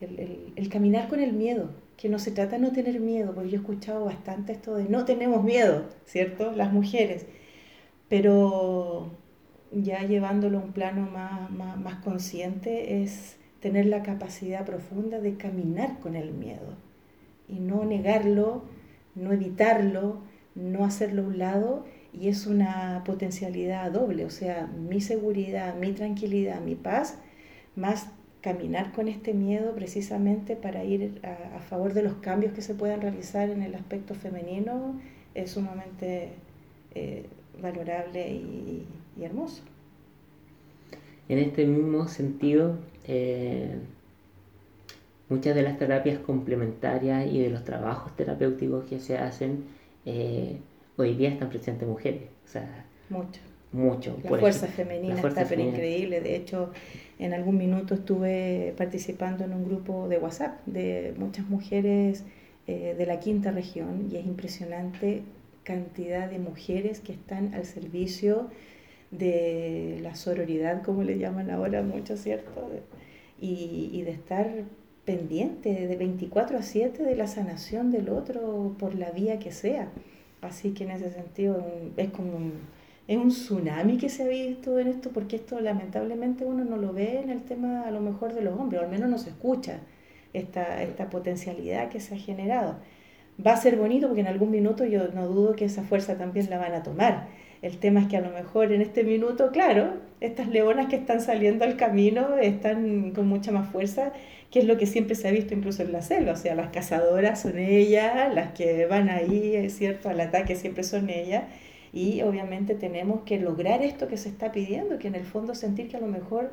el, 0.00 0.52
el, 0.56 0.68
caminar 0.68 1.08
con 1.08 1.20
el 1.20 1.32
miedo, 1.32 1.70
que 1.96 2.08
no 2.08 2.18
se 2.18 2.30
trata 2.30 2.56
de 2.56 2.62
no 2.62 2.72
tener 2.72 3.00
miedo, 3.00 3.34
porque 3.34 3.50
yo 3.50 3.56
he 3.56 3.60
escuchado 3.60 4.04
bastante 4.06 4.52
esto 4.52 4.74
de 4.74 4.84
no 4.84 5.04
tenemos 5.04 5.44
miedo, 5.44 5.84
¿cierto? 6.06 6.52
Las 6.52 6.72
mujeres 6.72 7.26
pero 8.08 9.10
ya 9.72 10.02
llevándolo 10.04 10.58
a 10.58 10.62
un 10.62 10.72
plano 10.72 11.08
más, 11.10 11.50
más, 11.50 11.96
consciente 12.04 13.02
es 13.02 13.36
tener 13.64 13.86
la 13.86 14.02
capacidad 14.02 14.66
profunda 14.66 15.20
de 15.20 15.38
caminar 15.38 15.98
con 16.00 16.16
el 16.16 16.34
miedo 16.34 16.74
y 17.48 17.60
no 17.60 17.86
negarlo, 17.86 18.62
no 19.14 19.32
evitarlo, 19.32 20.18
no 20.54 20.84
hacerlo 20.84 21.22
a 21.22 21.26
un 21.28 21.38
lado 21.38 21.86
y 22.12 22.28
es 22.28 22.46
una 22.46 23.02
potencialidad 23.06 23.90
doble, 23.90 24.26
o 24.26 24.30
sea, 24.30 24.66
mi 24.66 25.00
seguridad, 25.00 25.76
mi 25.76 25.92
tranquilidad, 25.92 26.60
mi 26.60 26.74
paz, 26.74 27.16
más 27.74 28.08
caminar 28.42 28.92
con 28.92 29.08
este 29.08 29.32
miedo 29.32 29.74
precisamente 29.74 30.56
para 30.56 30.84
ir 30.84 31.22
a, 31.22 31.60
favor 31.60 31.94
de 31.94 32.02
los 32.02 32.16
cambios 32.16 32.52
que 32.52 32.60
se 32.60 32.74
puedan 32.74 33.00
realizar 33.00 33.48
en 33.48 33.62
el 33.62 33.74
aspecto 33.74 34.14
femenino 34.14 35.00
es 35.34 35.52
sumamente 35.52 36.32
eh, 36.94 37.24
valorable 37.62 38.30
y, 38.30 38.86
hermoso. 39.22 39.62
En 41.30 41.38
este 41.38 41.64
mismo 41.64 42.08
sentido, 42.08 42.76
eh, 43.06 43.76
muchas 45.28 45.54
de 45.54 45.62
las 45.62 45.78
terapias 45.78 46.18
complementarias 46.18 47.26
y 47.30 47.40
de 47.40 47.50
los 47.50 47.64
trabajos 47.64 48.14
terapéuticos 48.16 48.84
que 48.84 49.00
se 49.00 49.18
hacen 49.18 49.64
eh, 50.06 50.58
hoy 50.96 51.14
día 51.14 51.30
están 51.30 51.48
presentes 51.48 51.88
mujeres. 51.88 52.22
O 52.44 52.48
sea, 52.48 52.86
mucho. 53.08 53.40
Mucho. 53.72 54.16
La 54.22 54.38
fuerza 54.38 54.68
femenina 54.68 55.16
está 55.20 55.42
increíble. 55.54 56.20
De 56.20 56.36
hecho, 56.36 56.70
en 57.18 57.34
algún 57.34 57.58
minuto 57.58 57.94
estuve 57.94 58.72
participando 58.76 59.44
en 59.44 59.52
un 59.52 59.64
grupo 59.64 60.06
de 60.08 60.18
WhatsApp 60.18 60.64
de 60.66 61.12
muchas 61.18 61.48
mujeres 61.48 62.22
eh, 62.68 62.94
de 62.96 63.06
la 63.06 63.18
quinta 63.18 63.50
región 63.50 64.08
y 64.12 64.16
es 64.16 64.26
impresionante 64.26 65.22
cantidad 65.64 66.30
de 66.30 66.38
mujeres 66.38 67.00
que 67.00 67.12
están 67.12 67.52
al 67.54 67.64
servicio 67.64 68.48
de 69.10 69.98
la 70.02 70.14
sororidad, 70.14 70.82
como 70.82 71.02
le 71.02 71.18
llaman 71.18 71.50
ahora 71.50 71.82
mucho, 71.82 72.16
¿cierto? 72.16 72.70
Y, 73.40 73.90
y 73.92 74.02
de 74.02 74.10
estar 74.12 74.48
pendiente 75.04 75.86
de 75.86 75.96
24 75.96 76.58
a 76.58 76.62
7 76.62 77.02
de 77.02 77.16
la 77.16 77.26
sanación 77.26 77.90
del 77.90 78.08
otro 78.08 78.74
por 78.78 78.94
la 78.94 79.10
vía 79.10 79.38
que 79.38 79.52
sea. 79.52 79.88
Así 80.40 80.70
que 80.72 80.84
en 80.84 80.90
ese 80.90 81.10
sentido 81.10 81.64
es 81.96 82.10
como 82.10 82.36
un, 82.36 82.52
es 83.08 83.16
un 83.18 83.28
tsunami 83.28 83.98
que 83.98 84.08
se 84.08 84.24
ha 84.24 84.28
visto 84.28 84.78
en 84.78 84.88
esto, 84.88 85.10
porque 85.10 85.36
esto 85.36 85.60
lamentablemente 85.60 86.44
uno 86.44 86.64
no 86.64 86.76
lo 86.76 86.92
ve 86.92 87.20
en 87.20 87.30
el 87.30 87.42
tema 87.42 87.82
a 87.82 87.90
lo 87.90 88.00
mejor 88.00 88.34
de 88.34 88.42
los 88.42 88.58
hombres, 88.58 88.80
o 88.80 88.84
al 88.84 88.90
menos 88.90 89.08
no 89.08 89.18
se 89.18 89.30
escucha 89.30 89.80
esta, 90.32 90.82
esta 90.82 91.10
potencialidad 91.10 91.88
que 91.90 92.00
se 92.00 92.14
ha 92.14 92.18
generado 92.18 92.76
va 93.44 93.52
a 93.52 93.56
ser 93.56 93.76
bonito 93.76 94.06
porque 94.06 94.20
en 94.20 94.28
algún 94.28 94.50
minuto 94.50 94.84
yo 94.84 95.08
no 95.08 95.26
dudo 95.26 95.56
que 95.56 95.64
esa 95.64 95.82
fuerza 95.82 96.16
también 96.16 96.48
la 96.50 96.58
van 96.58 96.74
a 96.74 96.82
tomar. 96.82 97.28
El 97.64 97.78
tema 97.78 98.00
es 98.00 98.08
que 98.08 98.18
a 98.18 98.20
lo 98.20 98.28
mejor 98.28 98.72
en 98.72 98.82
este 98.82 99.04
minuto, 99.04 99.50
claro, 99.50 99.94
estas 100.20 100.48
leonas 100.48 100.88
que 100.88 100.96
están 100.96 101.22
saliendo 101.22 101.64
al 101.64 101.78
camino 101.78 102.36
están 102.36 103.12
con 103.12 103.26
mucha 103.26 103.52
más 103.52 103.70
fuerza, 103.70 104.12
que 104.50 104.58
es 104.58 104.66
lo 104.66 104.76
que 104.76 104.84
siempre 104.84 105.14
se 105.14 105.28
ha 105.28 105.30
visto 105.30 105.54
incluso 105.54 105.82
en 105.82 105.90
la 105.90 106.02
selva. 106.02 106.32
O 106.32 106.36
sea, 106.36 106.54
las 106.54 106.68
cazadoras 106.68 107.40
son 107.40 107.58
ellas, 107.58 108.34
las 108.34 108.52
que 108.52 108.84
van 108.84 109.08
ahí, 109.08 109.56
es 109.56 109.78
cierto, 109.78 110.10
al 110.10 110.20
ataque 110.20 110.56
siempre 110.56 110.84
son 110.84 111.08
ellas. 111.08 111.44
Y 111.90 112.20
obviamente 112.20 112.74
tenemos 112.74 113.22
que 113.22 113.40
lograr 113.40 113.82
esto 113.82 114.08
que 114.08 114.18
se 114.18 114.28
está 114.28 114.52
pidiendo, 114.52 114.98
que 114.98 115.08
en 115.08 115.14
el 115.14 115.24
fondo 115.24 115.54
sentir 115.54 115.88
que 115.88 115.96
a 115.96 116.00
lo 116.00 116.06
mejor 116.06 116.50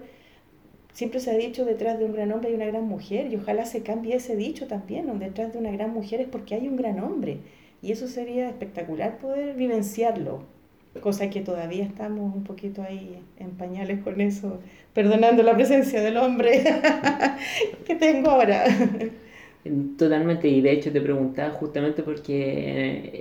siempre 0.93 1.19
se 1.19 1.31
ha 1.31 1.35
dicho 1.35 1.65
detrás 1.65 1.99
de 1.99 2.05
un 2.05 2.13
gran 2.13 2.31
hombre 2.31 2.51
hay 2.51 2.55
una 2.55 2.67
gran 2.67 2.85
mujer 2.85 3.33
y 3.33 3.35
ojalá 3.35 3.65
se 3.65 3.83
cambie 3.83 4.15
ese 4.15 4.37
dicho 4.37 4.67
también, 4.67 5.07
donde 5.07 5.25
detrás 5.25 5.51
de 5.51 5.59
una 5.59 5.71
gran 5.71 5.93
mujer 5.93 6.21
es 6.21 6.29
porque 6.29 6.55
hay 6.55 6.69
un 6.69 6.77
gran 6.77 7.01
hombre. 7.01 7.39
Y 7.81 7.91
eso 7.91 8.07
sería 8.07 8.47
espectacular 8.47 9.17
poder 9.17 9.55
vivenciarlo, 9.55 10.45
cosa 10.99 11.29
que 11.29 11.41
todavía 11.41 11.85
estamos 11.85 12.35
un 12.35 12.43
poquito 12.43 12.81
ahí 12.83 13.17
en 13.37 13.51
pañales 13.51 13.99
con 14.01 14.19
eso, 14.19 14.59
perdonando 14.93 15.43
la 15.43 15.55
presencia 15.55 16.01
del 16.01 16.17
hombre 16.17 16.63
que 17.85 17.95
tengo 17.95 18.31
ahora. 18.31 18.65
Totalmente, 19.97 20.47
y 20.47 20.61
de 20.61 20.71
hecho 20.71 20.91
te 20.91 20.99
preguntaba 20.99 21.51
justamente 21.51 22.03
porque 22.03 23.11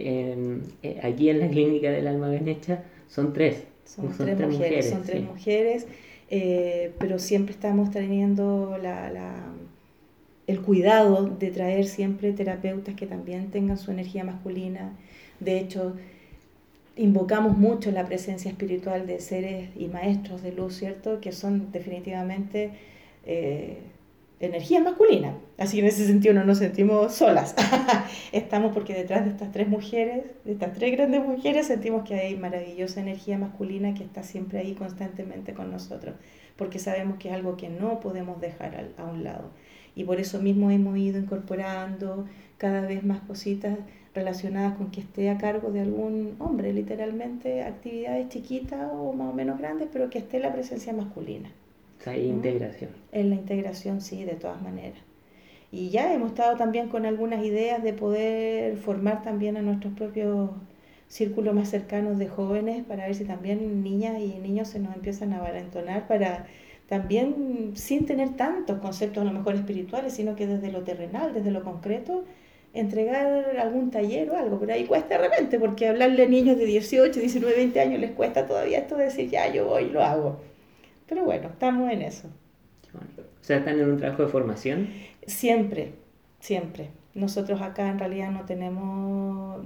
eh, 0.83 1.01
aquí 1.03 1.29
en 1.29 1.41
la 1.41 1.49
clínica 1.49 1.91
del 1.91 2.09
alma 2.09 2.29
bien 2.31 2.49
hecha 2.49 2.83
son 3.09 3.33
tres. 3.33 3.65
Son, 3.85 4.09
tres, 4.17 4.39
mujeres, 4.39 4.89
son 4.89 5.03
tres 5.03 5.23
mujeres 5.23 5.87
eh, 6.31 6.93
pero 6.99 7.19
siempre 7.19 7.53
estamos 7.53 7.91
teniendo 7.91 8.79
la, 8.81 9.11
la, 9.11 9.35
el 10.47 10.61
cuidado 10.61 11.27
de 11.27 11.51
traer 11.51 11.87
siempre 11.87 12.33
terapeutas 12.33 12.95
que 12.95 13.07
también 13.07 13.51
tengan 13.51 13.77
su 13.77 13.91
energía 13.91 14.23
masculina. 14.23 14.97
De 15.41 15.59
hecho, 15.59 15.97
invocamos 17.01 17.57
mucho 17.57 17.91
la 17.91 18.05
presencia 18.05 18.51
espiritual 18.51 19.07
de 19.07 19.21
seres 19.21 19.71
y 19.77 19.89
maestros 19.89 20.43
de 20.43 20.53
luz, 20.53 20.77
¿cierto? 20.77 21.21
Que 21.21 21.33
son 21.33 21.73
definitivamente 21.73 22.73
eh, 23.25 23.79
energía 24.39 24.81
masculina. 24.81 25.35
Así 25.59 25.77
que 25.77 25.83
en 25.83 25.89
ese 25.89 26.07
sentido 26.07 26.35
no 26.35 26.45
nos 26.45 26.59
sentimos 26.59 27.15
solas. 27.15 27.55
Estamos 28.33 28.73
porque 28.73 28.95
detrás 28.95 29.25
de 29.25 29.31
estas 29.31 29.51
tres 29.51 29.69
mujeres, 29.69 30.25
de 30.45 30.53
estas 30.53 30.75
tres 30.75 30.93
grandes 30.93 31.25
mujeres, 31.25 31.67
sentimos 31.67 32.07
que 32.07 32.15
hay 32.15 32.37
maravillosa 32.37 33.01
energía 33.01 33.39
masculina 33.39 33.95
que 33.95 34.05
está 34.05 34.23
siempre 34.23 34.59
ahí 34.59 34.75
constantemente 34.75 35.55
con 35.55 35.71
nosotros, 35.71 36.17
porque 36.57 36.79
sabemos 36.79 37.19
que 37.19 37.29
es 37.29 37.35
algo 37.35 37.57
que 37.57 37.71
no 37.71 38.01
podemos 38.01 38.41
dejar 38.41 38.91
a 38.99 39.05
un 39.05 39.25
lado. 39.25 39.51
Y 39.95 40.05
por 40.05 40.21
eso 40.21 40.41
mismo 40.41 40.71
hemos 40.71 40.97
ido 40.99 41.19
incorporando 41.19 42.27
cada 42.59 42.83
vez 42.83 43.03
más 43.03 43.21
cositas 43.21 43.79
relacionadas 44.15 44.77
con 44.77 44.91
que 44.91 45.01
esté 45.01 45.31
a 45.31 45.39
cargo 45.39 45.71
de 45.71 45.81
algún 45.81 46.37
hombre, 46.39 46.73
literalmente 46.73 47.63
actividades 47.63 48.29
chiquitas 48.29 48.91
o 48.93 49.13
más 49.13 49.31
o 49.31 49.35
menos 49.35 49.59
grandes, 49.59 49.89
pero 49.93 50.11
que 50.11 50.19
esté 50.19 50.39
la 50.41 50.53
presencia 50.53 50.93
masculina 50.93 51.51
hay 52.09 52.27
integración. 52.27 52.91
En 53.13 53.31
la 53.31 53.37
integración, 53.37 54.01
sí, 54.01 54.25
de 54.25 54.35
todas 54.35 54.63
maneras. 54.63 54.99
Y 55.73 55.91
ya 55.91 56.13
hemos 56.15 56.31
estado 56.31 56.57
también 56.57 56.89
con 56.89 57.07
algunas 57.07 57.45
ideas 57.45 57.83
de 57.83 57.93
poder 57.93 58.77
formar 58.77 59.23
también 59.23 59.57
a 59.57 59.63
nuestros 59.63 59.93
propios 59.95 60.51
círculos 61.09 61.55
más 61.55 61.69
cercanos 61.69 62.19
de 62.19 62.29
jóvenes 62.29 62.85
para 62.85 63.07
ver 63.07 63.15
si 63.15 63.25
también 63.25 63.83
niñas 63.83 64.21
y 64.21 64.39
niños 64.39 64.69
se 64.69 64.79
nos 64.79 64.95
empiezan 64.95 65.33
a 65.33 65.41
valentonar 65.41 66.07
para 66.07 66.47
también 66.89 67.73
sin 67.75 68.07
tener 68.07 68.31
tantos 68.31 68.79
conceptos 68.79 69.23
a 69.23 69.25
lo 69.25 69.33
mejor 69.33 69.55
espirituales, 69.55 70.13
sino 70.15 70.35
que 70.35 70.47
desde 70.47 70.73
lo 70.73 70.83
terrenal, 70.83 71.33
desde 71.33 71.53
lo 71.53 71.63
concreto, 71.63 72.25
entregar 72.73 73.57
algún 73.59 73.91
taller 73.91 74.31
o 74.31 74.37
algo, 74.37 74.59
pero 74.61 74.73
ahí 74.73 74.85
cuesta 74.85 75.19
de 75.19 75.29
repente, 75.29 75.59
porque 75.59 75.89
hablarle 75.89 76.25
a 76.25 76.29
niños 76.29 76.57
de 76.57 76.65
18, 76.67 77.19
19, 77.19 77.57
20 77.57 77.81
años 77.81 78.01
les 78.01 78.13
cuesta 78.13 78.47
todavía 78.47 78.79
esto 78.79 78.97
de 78.97 79.05
decir, 79.05 79.29
ya, 79.29 79.53
yo 79.53 79.67
voy 79.67 79.85
y 79.85 79.91
lo 79.91 80.03
hago. 80.03 80.41
Pero 81.09 81.25
bueno, 81.25 81.49
estamos 81.49 81.91
en 81.91 82.03
eso. 82.03 82.29
O 82.95 83.45
sea, 83.45 83.59
¿están 83.59 83.81
en 83.81 83.91
un 83.91 83.99
trabajo 83.99 84.23
de 84.23 84.29
formación? 84.29 84.89
Siempre, 85.27 85.93
siempre. 86.39 86.91
Nosotros 87.15 87.61
acá 87.61 87.89
en 87.89 87.99
realidad 87.99 88.31
no 88.31 88.45
tenemos, 88.45 89.61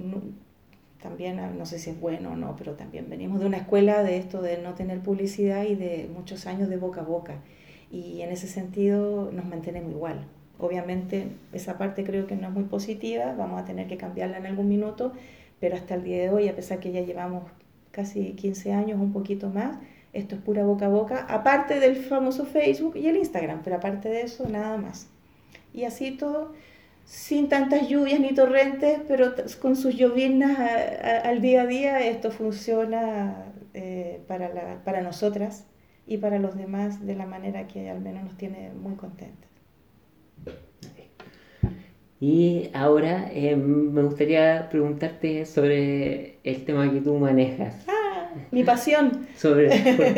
también, 1.02 1.38
ah, 1.40 1.50
no 1.50 1.66
sé 1.66 1.78
si 1.78 1.90
es 1.90 2.00
bueno 2.00 2.32
o 2.32 2.36
no, 2.36 2.56
pero 2.56 2.72
también 2.72 3.10
venimos 3.10 3.40
de 3.40 3.46
una 3.46 3.58
escuela 3.58 4.02
de 4.02 4.16
esto 4.16 4.40
de 4.40 4.58
no 4.58 4.74
tener 4.74 5.00
publicidad 5.00 5.64
y 5.64 5.74
de 5.74 6.08
muchos 6.12 6.46
años 6.46 6.70
de 6.70 6.78
boca 6.78 7.02
a 7.02 7.04
boca. 7.04 7.36
y 7.90 8.22
en 8.22 8.30
ese 8.30 8.48
sentido 8.48 9.30
nos 9.30 9.44
mantenemos 9.44 9.92
igual. 9.92 10.26
Obviamente 10.58 11.28
esa 11.52 11.78
parte 11.78 12.04
creo 12.04 12.26
que 12.26 12.36
no 12.36 12.48
es 12.48 12.54
muy 12.54 12.64
positiva, 12.64 13.34
vamos 13.36 13.60
a 13.60 13.64
tener 13.64 13.86
que 13.88 13.96
cambiarla 13.96 14.38
en 14.38 14.46
algún 14.46 14.68
minuto, 14.68 15.12
pero 15.60 15.76
hasta 15.76 15.94
el 15.94 16.04
día 16.04 16.22
de 16.22 16.30
hoy, 16.30 16.48
a 16.48 16.54
pesar 16.54 16.78
que 16.78 16.92
ya 16.92 17.00
llevamos 17.00 17.44
casi 17.90 18.32
15 18.32 18.72
años, 18.72 19.00
un 19.00 19.12
poquito 19.12 19.50
más, 19.50 19.78
esto 20.12 20.36
es 20.36 20.40
pura 20.42 20.64
boca 20.64 20.86
a 20.86 20.88
boca, 20.88 21.26
aparte 21.28 21.80
del 21.80 21.96
famoso 21.96 22.44
Facebook 22.46 22.96
y 22.96 23.08
el 23.08 23.16
Instagram, 23.16 23.62
pero 23.64 23.76
aparte 23.76 24.08
de 24.08 24.22
eso, 24.22 24.48
nada 24.48 24.76
más. 24.76 25.08
Y 25.72 25.84
así 25.84 26.12
todo, 26.12 26.52
sin 27.04 27.48
tantas 27.48 27.88
lluvias 27.88 28.20
ni 28.20 28.32
torrentes, 28.32 29.00
pero 29.08 29.34
con 29.60 29.76
sus 29.76 29.96
llovinas 29.96 30.58
al 31.24 31.40
día 31.40 31.62
a 31.62 31.66
día, 31.66 32.00
esto 32.06 32.30
funciona 32.30 33.52
eh, 33.74 34.22
para, 34.28 34.48
la, 34.54 34.84
para 34.84 35.02
nosotras 35.02 35.66
y 36.06 36.18
para 36.18 36.38
los 36.38 36.56
demás 36.56 37.04
de 37.04 37.16
la 37.16 37.26
manera 37.26 37.66
que 37.66 37.90
al 37.90 38.00
menos 38.00 38.24
nos 38.24 38.36
tiene 38.36 38.70
muy 38.70 38.94
contentas. 38.94 39.53
Y 42.20 42.70
ahora 42.72 43.30
eh, 43.34 43.54
me 43.54 44.02
gustaría 44.02 44.68
preguntarte 44.70 45.44
sobre 45.44 46.36
el 46.42 46.64
tema 46.64 46.90
que 46.90 47.00
tú 47.00 47.18
manejas. 47.18 47.84
Ah, 47.86 48.30
mi 48.50 48.64
pasión. 48.64 49.26
Sobre 49.36 49.68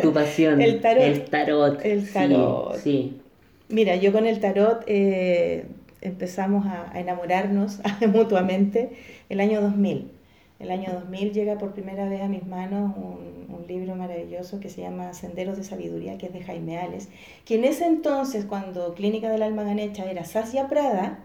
tu 0.03 0.13
pasión. 0.15 0.61
el 0.61 0.81
tarot. 0.81 1.03
El 1.03 1.25
tarot. 1.25 1.85
El 1.85 2.13
tarot. 2.13 2.77
Sí. 2.77 3.21
Mira, 3.69 3.97
yo 3.97 4.13
con 4.13 4.27
el 4.27 4.39
tarot 4.39 4.85
eh, 4.87 5.65
empezamos 6.01 6.67
a, 6.67 6.93
a, 6.93 7.01
enamorarnos 7.01 7.81
mutuamente 8.13 8.91
el 9.29 9.41
año 9.41 9.61
2000. 9.61 10.16
El 10.59 10.71
año 10.71 10.91
2000 10.91 11.33
llega 11.33 11.59
por 11.59 11.73
primera 11.73 12.09
vez 12.09 12.23
a 12.23 12.29
mis 12.29 12.47
manos 12.47 12.95
un, 12.97 13.37
libro 13.67 13.97
maravilloso 13.97 14.61
que 14.61 14.69
se 14.69 14.81
llama 14.81 15.13
Senderos 15.13 15.57
de 15.57 15.65
Sabiduría, 15.65 16.19
que 16.19 16.27
es 16.27 16.33
de 16.33 16.41
Jaime 16.41 16.79
Ales, 16.79 17.09
que 17.45 17.57
en 17.57 17.65
ese 17.65 17.85
entonces, 17.85 18.45
cuando 18.45 18.95
Clínica 18.95 19.29
del 19.29 19.43
Alma 19.43 19.65
Ganecha 19.65 20.09
era 20.09 20.25
Sasia 20.25 20.69
Prada, 20.69 21.19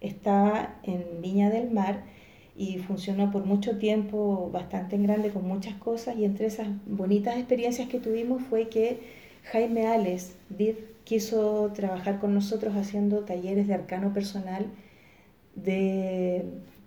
estaba 0.00 0.76
en 0.84 1.20
Viña 1.20 1.50
del 1.50 1.72
Mar 1.72 2.04
y 2.56 2.78
funcionó 2.78 3.32
por 3.32 3.46
mucho 3.46 3.78
tiempo 3.78 4.48
bastante 4.52 4.94
en 4.94 5.02
grande 5.02 5.30
con 5.30 5.44
muchas 5.44 5.74
cosas 5.74 6.16
y 6.16 6.24
entre 6.24 6.46
esas 6.46 6.68
bonitas 6.86 7.36
experiencias 7.36 7.88
que 7.88 7.98
tuvimos 7.98 8.44
fue 8.44 8.68
que 8.68 9.00
Jaime 9.50 9.88
Ales 9.88 10.36
quiso 11.02 11.72
trabajar 11.74 12.20
con 12.20 12.32
nosotros 12.32 12.76
haciendo 12.76 13.24
talleres 13.24 13.66
de 13.66 13.74
arcano 13.74 14.12
personal 14.12 14.66
de 15.56 16.44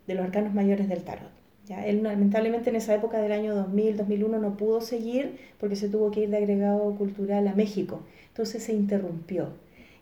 los 0.07 0.23
arcanos 0.23 0.53
mayores 0.53 0.87
del 0.87 1.03
tarot. 1.03 1.40
¿Ya? 1.65 1.85
Él 1.85 2.03
lamentablemente 2.03 2.69
en 2.69 2.75
esa 2.75 2.93
época 2.93 3.19
del 3.19 3.31
año 3.31 3.55
2000, 3.55 3.97
2001 3.97 4.39
no 4.39 4.57
pudo 4.57 4.81
seguir 4.81 5.37
porque 5.59 5.75
se 5.75 5.89
tuvo 5.89 6.11
que 6.11 6.21
ir 6.21 6.29
de 6.29 6.37
agregado 6.37 6.95
cultural 6.95 7.47
a 7.47 7.55
México, 7.55 8.01
entonces 8.27 8.63
se 8.63 8.73
interrumpió. 8.73 9.49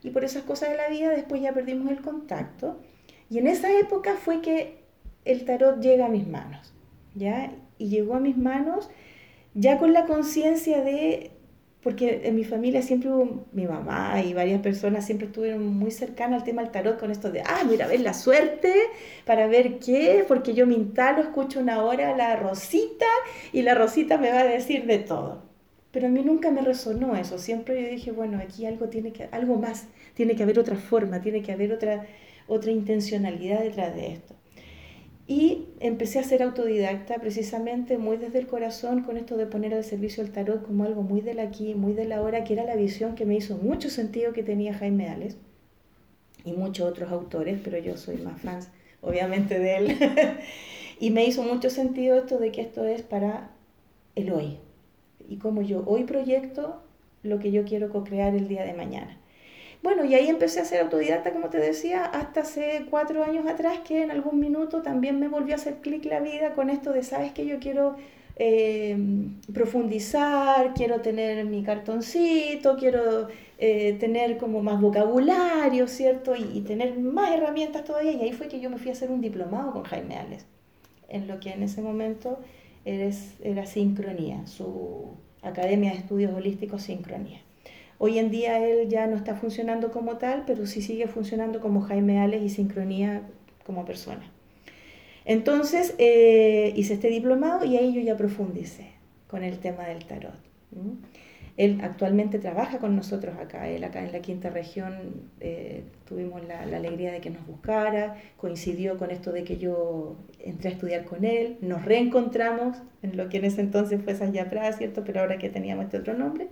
Y 0.02 0.12
por 0.12 0.24
esas 0.24 0.44
cosas 0.44 0.70
de 0.70 0.78
la 0.78 0.90
vida 0.90 1.10
después 1.10 1.42
ya 1.42 1.54
perdimos 1.54 1.92
el 1.92 2.02
contacto 2.02 2.78
y 3.30 3.38
en 3.38 3.48
esa 3.48 3.72
época 3.78 4.16
fue 4.16 4.42
que 4.42 4.80
el 5.26 5.46
tarot 5.46 5.82
llega 5.82 6.06
a 6.06 6.10
mis 6.10 6.28
manos, 6.28 6.74
¿ya? 7.16 7.52
Y 7.78 7.90
llegó 7.90 8.16
a 8.16 8.20
mis 8.20 8.38
manos 8.38 8.90
ya 9.54 9.78
con 9.78 9.94
la 9.94 10.06
conciencia 10.06 10.82
de, 10.84 11.32
porque 11.84 12.22
en 12.26 12.36
mi 12.36 12.44
familia 12.44 12.82
siempre 12.82 13.10
hubo, 13.10 13.46
mi 13.54 13.66
mamá 13.66 14.22
y 14.22 14.34
varias 14.34 14.62
personas 14.62 15.06
siempre 15.06 15.28
estuvieron 15.28 15.66
muy 15.66 15.92
cercanas 15.92 16.42
al 16.42 16.46
tema 16.46 16.62
del 16.62 16.72
tarot 16.72 17.00
con 17.00 17.12
esto 17.12 17.32
de, 17.32 17.42
ah, 17.42 17.64
mira, 17.68 17.88
ver 17.88 18.02
la 18.02 18.14
suerte 18.14 18.74
para 19.26 19.48
ver 19.48 19.80
qué, 19.80 20.26
porque 20.28 20.54
yo 20.54 20.68
me 20.68 20.76
instalo, 20.76 21.22
escucho 21.22 21.60
una 21.60 21.84
hora 21.84 22.16
la 22.18 22.36
Rosita 22.36 23.06
y 23.54 23.62
la 23.62 23.76
Rosita 23.76 24.18
me 24.18 24.32
va 24.32 24.42
a 24.42 24.46
decir 24.46 24.86
de 24.86 25.00
todo. 25.00 25.48
Pero 25.92 26.08
a 26.08 26.10
mí 26.10 26.22
nunca 26.24 26.52
me 26.52 26.62
resonó 26.62 27.16
eso, 27.16 27.40
siempre 27.40 27.82
yo 27.82 27.90
dije, 27.90 28.12
bueno, 28.12 28.40
aquí 28.40 28.66
algo 28.66 28.90
tiene 28.90 29.12
que, 29.12 29.28
algo 29.32 29.56
más, 29.56 29.88
tiene 30.14 30.36
que 30.36 30.44
haber 30.44 30.60
otra 30.60 30.76
forma, 30.76 31.22
tiene 31.22 31.42
que 31.42 31.52
haber 31.52 31.74
otra 31.74 32.06
otra 32.50 32.72
intencionalidad 32.72 33.62
detrás 33.62 33.96
de 33.96 34.14
esto. 34.14 34.36
Y 35.30 35.68
empecé 35.80 36.18
a 36.18 36.24
ser 36.24 36.42
autodidacta 36.42 37.20
precisamente 37.20 38.00
muy 38.00 38.18
desde 38.18 38.40
el 38.40 38.48
corazón 38.48 39.04
con 39.04 39.16
esto 39.16 39.38
de 39.38 39.46
poner 39.46 39.76
al 39.76 39.84
servicio 39.84 40.24
el 40.24 40.32
tarot 40.32 40.66
como 40.66 40.86
algo 40.86 41.04
muy 41.04 41.22
del 41.22 41.40
aquí, 41.40 41.76
muy 41.76 41.94
de 41.94 42.06
la 42.06 42.24
hora, 42.24 42.44
que 42.44 42.54
era 42.54 42.64
la 42.64 42.76
visión 42.76 43.14
que 43.14 43.28
me 43.28 43.36
hizo 43.36 43.56
mucho 43.56 43.92
sentido 43.92 44.34
que 44.34 44.42
tenía 44.42 44.74
Jaime 44.74 45.08
Ales 45.08 45.38
y 46.44 46.54
muchos 46.54 46.90
otros 46.90 47.12
autores, 47.12 47.60
pero 47.64 47.78
yo 47.78 47.96
soy 47.96 48.18
más 48.18 48.42
fan 48.42 48.62
obviamente 49.02 49.60
de 49.60 49.78
él. 49.78 49.98
y 51.00 51.12
me 51.12 51.26
hizo 51.26 51.44
mucho 51.44 51.70
sentido 51.70 52.18
esto 52.18 52.40
de 52.40 52.52
que 52.52 52.62
esto 52.62 52.84
es 52.86 53.04
para 53.04 53.52
el 54.16 54.32
hoy. 54.32 54.58
Y 55.30 55.38
como 55.38 55.62
yo 55.62 55.84
hoy 55.86 56.06
proyecto 56.06 56.82
lo 57.22 57.38
que 57.38 57.52
yo 57.52 57.66
quiero 57.66 57.92
co-crear 57.92 58.34
el 58.34 58.48
día 58.48 58.66
de 58.66 58.74
mañana. 58.74 59.16
Bueno, 59.82 60.04
y 60.04 60.14
ahí 60.14 60.28
empecé 60.28 60.60
a 60.60 60.66
ser 60.66 60.82
autodidacta, 60.82 61.32
como 61.32 61.50
te 61.50 61.58
decía, 61.58 62.04
hasta 62.06 62.42
hace 62.42 62.86
cuatro 62.90 63.24
años 63.24 63.48
atrás, 63.48 63.80
que 63.86 64.04
en 64.04 64.12
algún 64.12 64.40
minuto 64.40 64.82
también 64.82 65.20
me 65.20 65.30
volvió 65.30 65.54
a 65.54 65.58
hacer 65.58 65.76
clic 65.76 66.04
la 66.06 66.20
vida 66.20 66.54
con 66.54 66.70
esto 66.70 66.92
de, 66.92 67.02
sabes 67.04 67.32
que 67.32 67.46
yo 67.46 67.60
quiero 67.60 67.96
eh, 68.36 68.98
profundizar, 69.54 70.74
quiero 70.74 71.02
tener 71.02 71.46
mi 71.46 71.64
cartoncito, 71.64 72.78
quiero 72.78 73.28
eh, 73.58 73.98
tener 74.00 74.38
como 74.38 74.62
más 74.62 74.80
vocabulario, 74.82 75.88
¿cierto? 75.88 76.36
Y, 76.36 76.62
tener 76.62 76.98
más 76.98 77.32
herramientas 77.32 77.84
todavía. 77.84 78.14
Y 78.14 78.22
ahí 78.22 78.34
fue 78.34 78.48
que 78.48 78.60
yo 78.60 78.70
me 78.70 78.78
fui 78.78 78.90
a 78.90 78.94
hacer 78.94 79.12
un 79.12 79.22
diplomado 79.22 79.72
con 79.72 79.84
Jaime 79.84 80.16
Ales, 80.18 80.46
en 81.10 81.28
lo 81.28 81.40
que 81.40 81.52
en 81.52 81.64
ese 81.64 81.82
momento 81.82 82.40
eres, 82.86 83.36
era 83.44 83.66
Sincronía, 83.66 84.46
su 84.48 85.16
Academia 85.42 85.92
de 85.92 85.98
Estudios 85.98 86.34
Holísticos 86.34 86.84
Sincronía. 86.84 87.42
Hoy 88.02 88.18
en 88.18 88.32
día 88.32 88.66
él 88.66 88.88
ya 88.88 89.08
no 89.08 89.18
está 89.18 89.36
funcionando 89.36 89.92
como 89.92 90.18
tal, 90.18 90.46
pero 90.48 90.66
sí 90.66 90.82
sigue 90.82 91.08
funcionando 91.08 91.60
como 91.60 91.82
Jaime 91.82 92.20
Ales 92.20 92.42
y 92.42 92.50
sincronía 92.50 93.24
como 93.66 93.86
persona. 93.86 94.32
Entonces 95.26 95.96
eh, 95.98 96.74
hice 96.78 96.94
este 96.94 97.10
diplomado 97.10 97.66
y 97.66 97.76
ahí 97.76 97.94
yo 97.94 98.00
ya 98.02 98.16
profundicé 98.16 98.92
con 99.28 99.44
el 99.44 99.60
tema 99.60 99.86
del 99.86 100.06
tarot. 100.06 100.34
Él 101.58 101.82
actualmente 101.84 102.40
trabaja 102.40 102.80
con 102.80 102.96
nosotros 102.96 103.36
acá, 103.38 103.68
él 103.68 103.84
acá 103.84 104.02
en 104.02 104.14
la 104.14 104.22
quinta 104.22 104.50
región 104.50 105.28
eh, 105.42 105.84
tuvimos 106.08 106.42
la, 106.48 106.62
alegría 106.62 107.12
de 107.12 107.20
que 107.20 107.32
nos 107.32 107.46
buscara, 107.46 108.16
coincidió 108.38 108.98
con 108.98 109.12
esto 109.12 109.34
de 109.34 109.44
que 109.44 109.58
yo 109.58 110.16
entré 110.40 110.70
a 110.70 110.72
estudiar 110.72 111.04
con 111.04 111.26
él, 111.26 111.58
nos 111.60 111.84
reencontramos 111.84 112.78
en 113.04 113.18
lo 113.18 113.28
que 113.28 113.40
en 113.40 113.46
ese 113.46 113.60
entonces 113.60 114.02
fue 114.02 114.16
San 114.16 114.32
Yapra, 114.32 114.72
¿cierto? 114.72 115.04
Pero 115.04 115.20
ahora 115.20 115.38
que 115.38 115.50
teníamos 115.50 115.84
este 115.86 115.98
otro 115.98 116.14
nombre, 116.14 116.48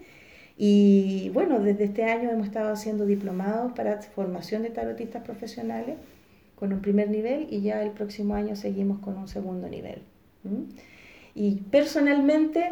y 0.57 1.29
bueno, 1.33 1.59
desde 1.59 1.83
este 1.85 2.05
año 2.05 2.31
hemos 2.31 2.47
estado 2.47 2.73
haciendo 2.73 3.05
diplomados 3.05 3.73
para 3.73 4.01
formación 4.01 4.63
de 4.63 4.71
tarotistas 4.71 5.23
profesionales 5.23 5.97
con 6.55 6.73
un 6.73 6.81
primer 6.81 7.09
nivel 7.11 7.47
y 7.51 7.61
ya 7.61 7.83
el 7.83 7.91
próximo 7.91 8.33
año 8.33 8.55
seguimos 8.55 8.97
con 8.99 9.17
un 9.17 9.27
segundo 9.27 9.69
nivel. 9.69 10.01
Y 11.35 11.55
personalmente 11.69 12.71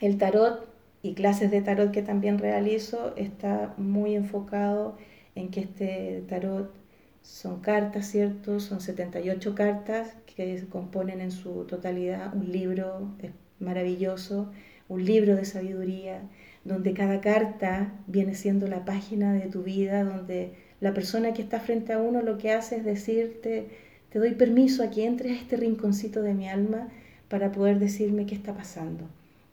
el 0.00 0.16
tarot 0.16 0.66
y 1.02 1.12
clases 1.12 1.50
de 1.50 1.60
tarot 1.60 1.92
que 1.92 2.02
también 2.02 2.38
realizo 2.38 3.14
está 3.16 3.74
muy 3.76 4.14
enfocado 4.14 4.96
en 5.34 5.50
que 5.50 5.60
este 5.60 6.24
tarot 6.28 6.74
son 7.20 7.60
cartas, 7.60 8.06
¿cierto? 8.06 8.60
Son 8.60 8.80
78 8.80 9.54
cartas 9.54 10.16
que 10.34 10.64
componen 10.70 11.20
en 11.20 11.32
su 11.32 11.64
totalidad 11.64 12.34
un 12.34 12.50
libro 12.50 13.10
maravilloso, 13.58 14.50
un 14.88 15.04
libro 15.04 15.36
de 15.36 15.44
sabiduría, 15.44 16.22
donde 16.66 16.94
cada 16.94 17.20
carta 17.20 17.92
viene 18.08 18.34
siendo 18.34 18.66
la 18.66 18.84
página 18.84 19.32
de 19.32 19.48
tu 19.48 19.62
vida, 19.62 20.02
donde 20.02 20.52
la 20.80 20.92
persona 20.92 21.32
que 21.32 21.42
está 21.42 21.60
frente 21.60 21.92
a 21.92 21.98
uno 21.98 22.22
lo 22.22 22.38
que 22.38 22.50
hace 22.50 22.76
es 22.76 22.84
decirte, 22.84 23.68
te 24.10 24.18
doy 24.18 24.32
permiso 24.32 24.82
a 24.82 24.90
que 24.90 25.06
entres 25.06 25.32
a 25.32 25.40
este 25.40 25.56
rinconcito 25.56 26.22
de 26.22 26.34
mi 26.34 26.48
alma 26.48 26.88
para 27.28 27.52
poder 27.52 27.78
decirme 27.78 28.26
qué 28.26 28.34
está 28.34 28.52
pasando, 28.54 29.04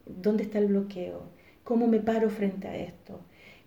dónde 0.05 0.43
está 0.43 0.57
el 0.57 0.67
bloqueo, 0.67 1.23
cómo 1.63 1.85
me 1.85 1.99
paro 1.99 2.29
frente 2.31 2.67
a 2.67 2.77
esto, 2.77 3.19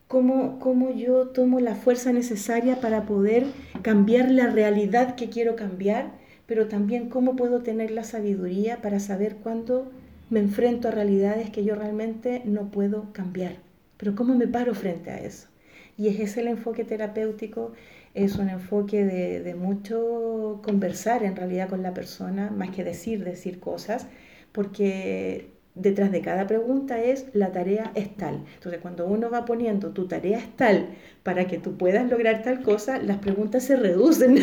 cómo, 0.08 0.58
cómo 0.58 0.90
yo 0.90 1.28
tomo 1.28 1.60
la 1.60 1.76
fuerza 1.76 2.12
necesaria 2.12 2.80
para 2.80 3.06
poder 3.06 3.46
cambiar 3.82 4.28
la 4.28 4.48
realidad 4.48 5.14
que 5.14 5.28
quiero 5.28 5.54
cambiar, 5.54 6.10
pero 6.46 6.66
también 6.66 7.10
cómo 7.10 7.36
puedo 7.36 7.62
tener 7.62 7.92
la 7.92 8.02
sabiduría 8.02 8.82
para 8.82 8.98
saber 8.98 9.36
cuándo 9.36 9.92
me 10.30 10.40
enfrento 10.40 10.88
a 10.88 10.90
realidades 10.90 11.50
que 11.50 11.64
yo 11.64 11.74
realmente 11.74 12.42
no 12.44 12.70
puedo 12.70 13.12
cambiar. 13.12 13.56
Pero 13.96 14.14
¿cómo 14.14 14.34
me 14.34 14.48
paro 14.48 14.74
frente 14.74 15.10
a 15.10 15.18
eso? 15.18 15.48
Y 15.96 16.08
es 16.08 16.20
ese 16.20 16.40
el 16.40 16.48
enfoque 16.48 16.84
terapéutico, 16.84 17.72
es 18.14 18.36
un 18.36 18.48
enfoque 18.48 19.04
de, 19.04 19.40
de, 19.42 19.54
mucho 19.54 20.60
conversar 20.64 21.22
en 21.22 21.36
realidad 21.36 21.68
con 21.68 21.82
la 21.82 21.94
persona, 21.94 22.50
más 22.50 22.70
que 22.70 22.84
decir, 22.84 23.24
decir 23.24 23.60
cosas, 23.60 24.06
porque 24.52 25.50
detrás 25.76 26.10
de 26.10 26.22
cada 26.22 26.46
pregunta 26.46 27.02
es 27.02 27.26
la 27.34 27.52
tarea 27.52 27.92
es 27.94 28.16
tal. 28.16 28.44
Entonces 28.54 28.80
cuando 28.80 29.06
uno 29.06 29.30
va 29.30 29.44
poniendo 29.44 29.90
tu 29.90 30.08
tarea 30.08 30.38
es 30.38 30.56
tal 30.56 30.88
para 31.22 31.46
que 31.46 31.58
tú 31.58 31.76
puedas 31.76 32.10
lograr 32.10 32.42
tal 32.42 32.62
cosa, 32.62 32.98
las 32.98 33.18
preguntas 33.18 33.62
se 33.64 33.76
reducen 33.76 34.38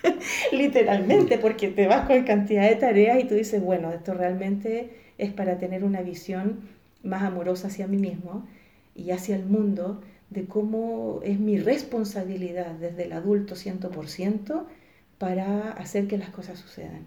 literalmente, 0.52 1.38
porque 1.38 1.68
te 1.68 1.86
vas 1.86 2.06
con 2.06 2.22
cantidad 2.24 2.68
de 2.68 2.76
tareas 2.76 3.18
y 3.18 3.24
tú 3.24 3.34
dices, 3.34 3.62
bueno, 3.62 3.92
esto 3.92 4.14
realmente 4.14 5.03
es 5.18 5.32
para 5.32 5.58
tener 5.58 5.84
una 5.84 6.02
visión 6.02 6.60
más 7.02 7.22
amorosa 7.22 7.68
hacia 7.68 7.86
mí 7.86 7.98
mismo 7.98 8.46
y 8.94 9.10
hacia 9.10 9.36
el 9.36 9.44
mundo 9.44 10.00
de 10.30 10.46
cómo 10.46 11.20
es 11.22 11.38
mi 11.38 11.58
responsabilidad 11.58 12.72
desde 12.72 13.04
el 13.04 13.12
adulto 13.12 13.54
100% 13.54 14.64
para 15.18 15.70
hacer 15.72 16.06
que 16.08 16.18
las 16.18 16.30
cosas 16.30 16.58
sucedan. 16.58 17.06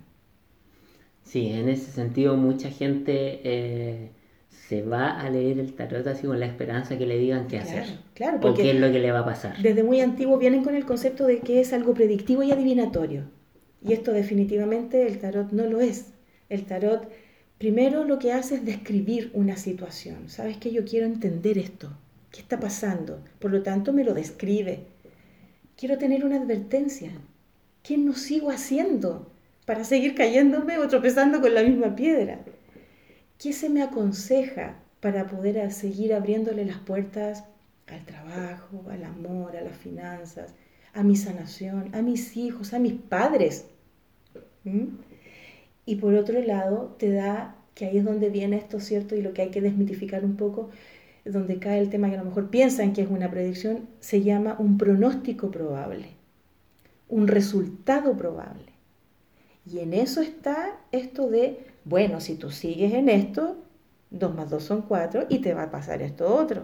Sí, 1.24 1.48
en 1.48 1.68
ese 1.68 1.92
sentido 1.92 2.38
mucha 2.38 2.70
gente 2.70 3.42
eh, 3.44 4.12
se 4.50 4.82
va 4.82 5.20
a 5.20 5.30
leer 5.30 5.60
el 5.60 5.74
tarot 5.74 6.08
así 6.08 6.26
con 6.26 6.40
la 6.40 6.46
esperanza 6.46 6.98
que 6.98 7.06
le 7.06 7.18
digan 7.18 7.48
qué 7.48 7.60
hacer. 7.60 7.86
Claro, 8.14 8.40
porque 8.40 8.62
o 8.62 8.64
qué 8.64 8.72
es 8.72 8.80
lo 8.80 8.92
que 8.92 9.00
le 9.00 9.12
va 9.12 9.20
a 9.20 9.26
pasar. 9.26 9.62
Desde 9.62 9.84
muy 9.84 10.00
antiguo 10.00 10.38
vienen 10.38 10.64
con 10.64 10.76
el 10.76 10.86
concepto 10.86 11.26
de 11.26 11.40
que 11.40 11.60
es 11.60 11.74
algo 11.74 11.94
predictivo 11.94 12.44
y 12.44 12.52
adivinatorio. 12.52 13.24
Y 13.82 13.94
esto 13.94 14.14
definitivamente 14.14 15.06
el 15.06 15.20
tarot 15.20 15.52
no 15.52 15.66
lo 15.66 15.82
es. 15.82 16.14
El 16.50 16.66
tarot 16.66 17.10
primero 17.58 18.04
lo 18.04 18.20
que 18.20 18.32
hace 18.32 18.56
es 18.56 18.66
describir 18.66 19.32
una 19.34 19.58
situación. 19.58 20.30
¿Sabes 20.30 20.58
qué? 20.58 20.72
Yo 20.72 20.86
quiero 20.86 21.06
entender 21.06 21.58
esto. 21.58 21.90
¿Qué 22.32 22.42
está 22.42 22.60
pasando? 22.60 23.24
Por 23.40 23.52
lo 23.52 23.64
tanto, 23.64 23.94
me 23.94 24.04
lo 24.04 24.14
describe. 24.14 24.86
Quiero 25.76 25.98
tener 25.98 26.26
una 26.26 26.38
advertencia. 26.38 27.12
¿Qué 27.84 27.98
no 27.98 28.14
sigo 28.14 28.50
haciendo 28.50 29.32
para 29.66 29.84
seguir 29.84 30.16
cayéndome 30.16 30.78
o 30.78 30.88
tropezando 30.88 31.42
con 31.42 31.54
la 31.54 31.64
misma 31.64 31.96
piedra? 31.96 32.40
¿Qué 33.38 33.54
se 33.54 33.70
me 33.70 33.82
aconseja 33.82 34.76
para 35.00 35.28
poder 35.28 35.72
seguir 35.72 36.14
abriéndole 36.14 36.66
las 36.66 36.80
puertas 36.80 37.44
al 37.88 38.06
trabajo, 38.06 38.86
al 38.90 39.04
amor, 39.04 39.56
a 39.56 39.62
las 39.62 39.78
finanzas, 39.78 40.54
a 40.94 41.04
mi 41.04 41.16
sanación, 41.16 41.94
a 41.96 42.02
mis 42.02 42.36
hijos, 42.36 42.74
a 42.74 42.80
mis 42.80 42.94
padres? 42.94 43.66
¿Mm? 44.64 44.88
Y 45.88 45.96
por 45.96 46.14
otro 46.16 46.40
lado, 46.42 46.96
te 47.00 47.12
da, 47.12 47.56
que 47.74 47.86
ahí 47.86 47.98
es 47.98 48.04
donde 48.04 48.30
viene 48.30 48.58
esto, 48.58 48.82
¿cierto? 48.82 49.16
Y 49.16 49.22
lo 49.22 49.34
que 49.34 49.44
hay 49.44 49.50
que 49.52 49.62
desmitificar 49.62 50.26
un 50.26 50.36
poco, 50.36 50.70
donde 51.24 51.60
cae 51.60 51.80
el 51.80 51.90
tema 51.90 52.10
que 52.10 52.16
a 52.16 52.20
lo 52.20 52.26
mejor 52.26 52.50
piensan 52.50 52.92
que 52.92 53.02
es 53.02 53.10
una 53.10 53.32
predicción, 53.32 53.88
se 54.02 54.22
llama 54.22 54.58
un 54.60 54.78
pronóstico 54.78 55.50
probable, 55.50 56.10
un 57.08 57.30
resultado 57.30 58.18
probable. 58.18 58.74
Y 59.66 59.80
en 59.80 59.94
eso 59.94 60.20
está 60.22 60.78
esto 60.92 61.30
de, 61.30 61.58
bueno, 61.86 62.20
si 62.20 62.36
tú 62.36 62.52
sigues 62.52 62.94
en 62.94 63.08
esto, 63.08 63.56
2 64.12 64.36
más 64.36 64.50
2 64.50 64.62
son 64.62 64.82
4 64.82 65.28
y 65.30 65.40
te 65.40 65.54
va 65.54 65.64
a 65.64 65.72
pasar 65.72 66.02
esto 66.02 66.36
otro. 66.36 66.64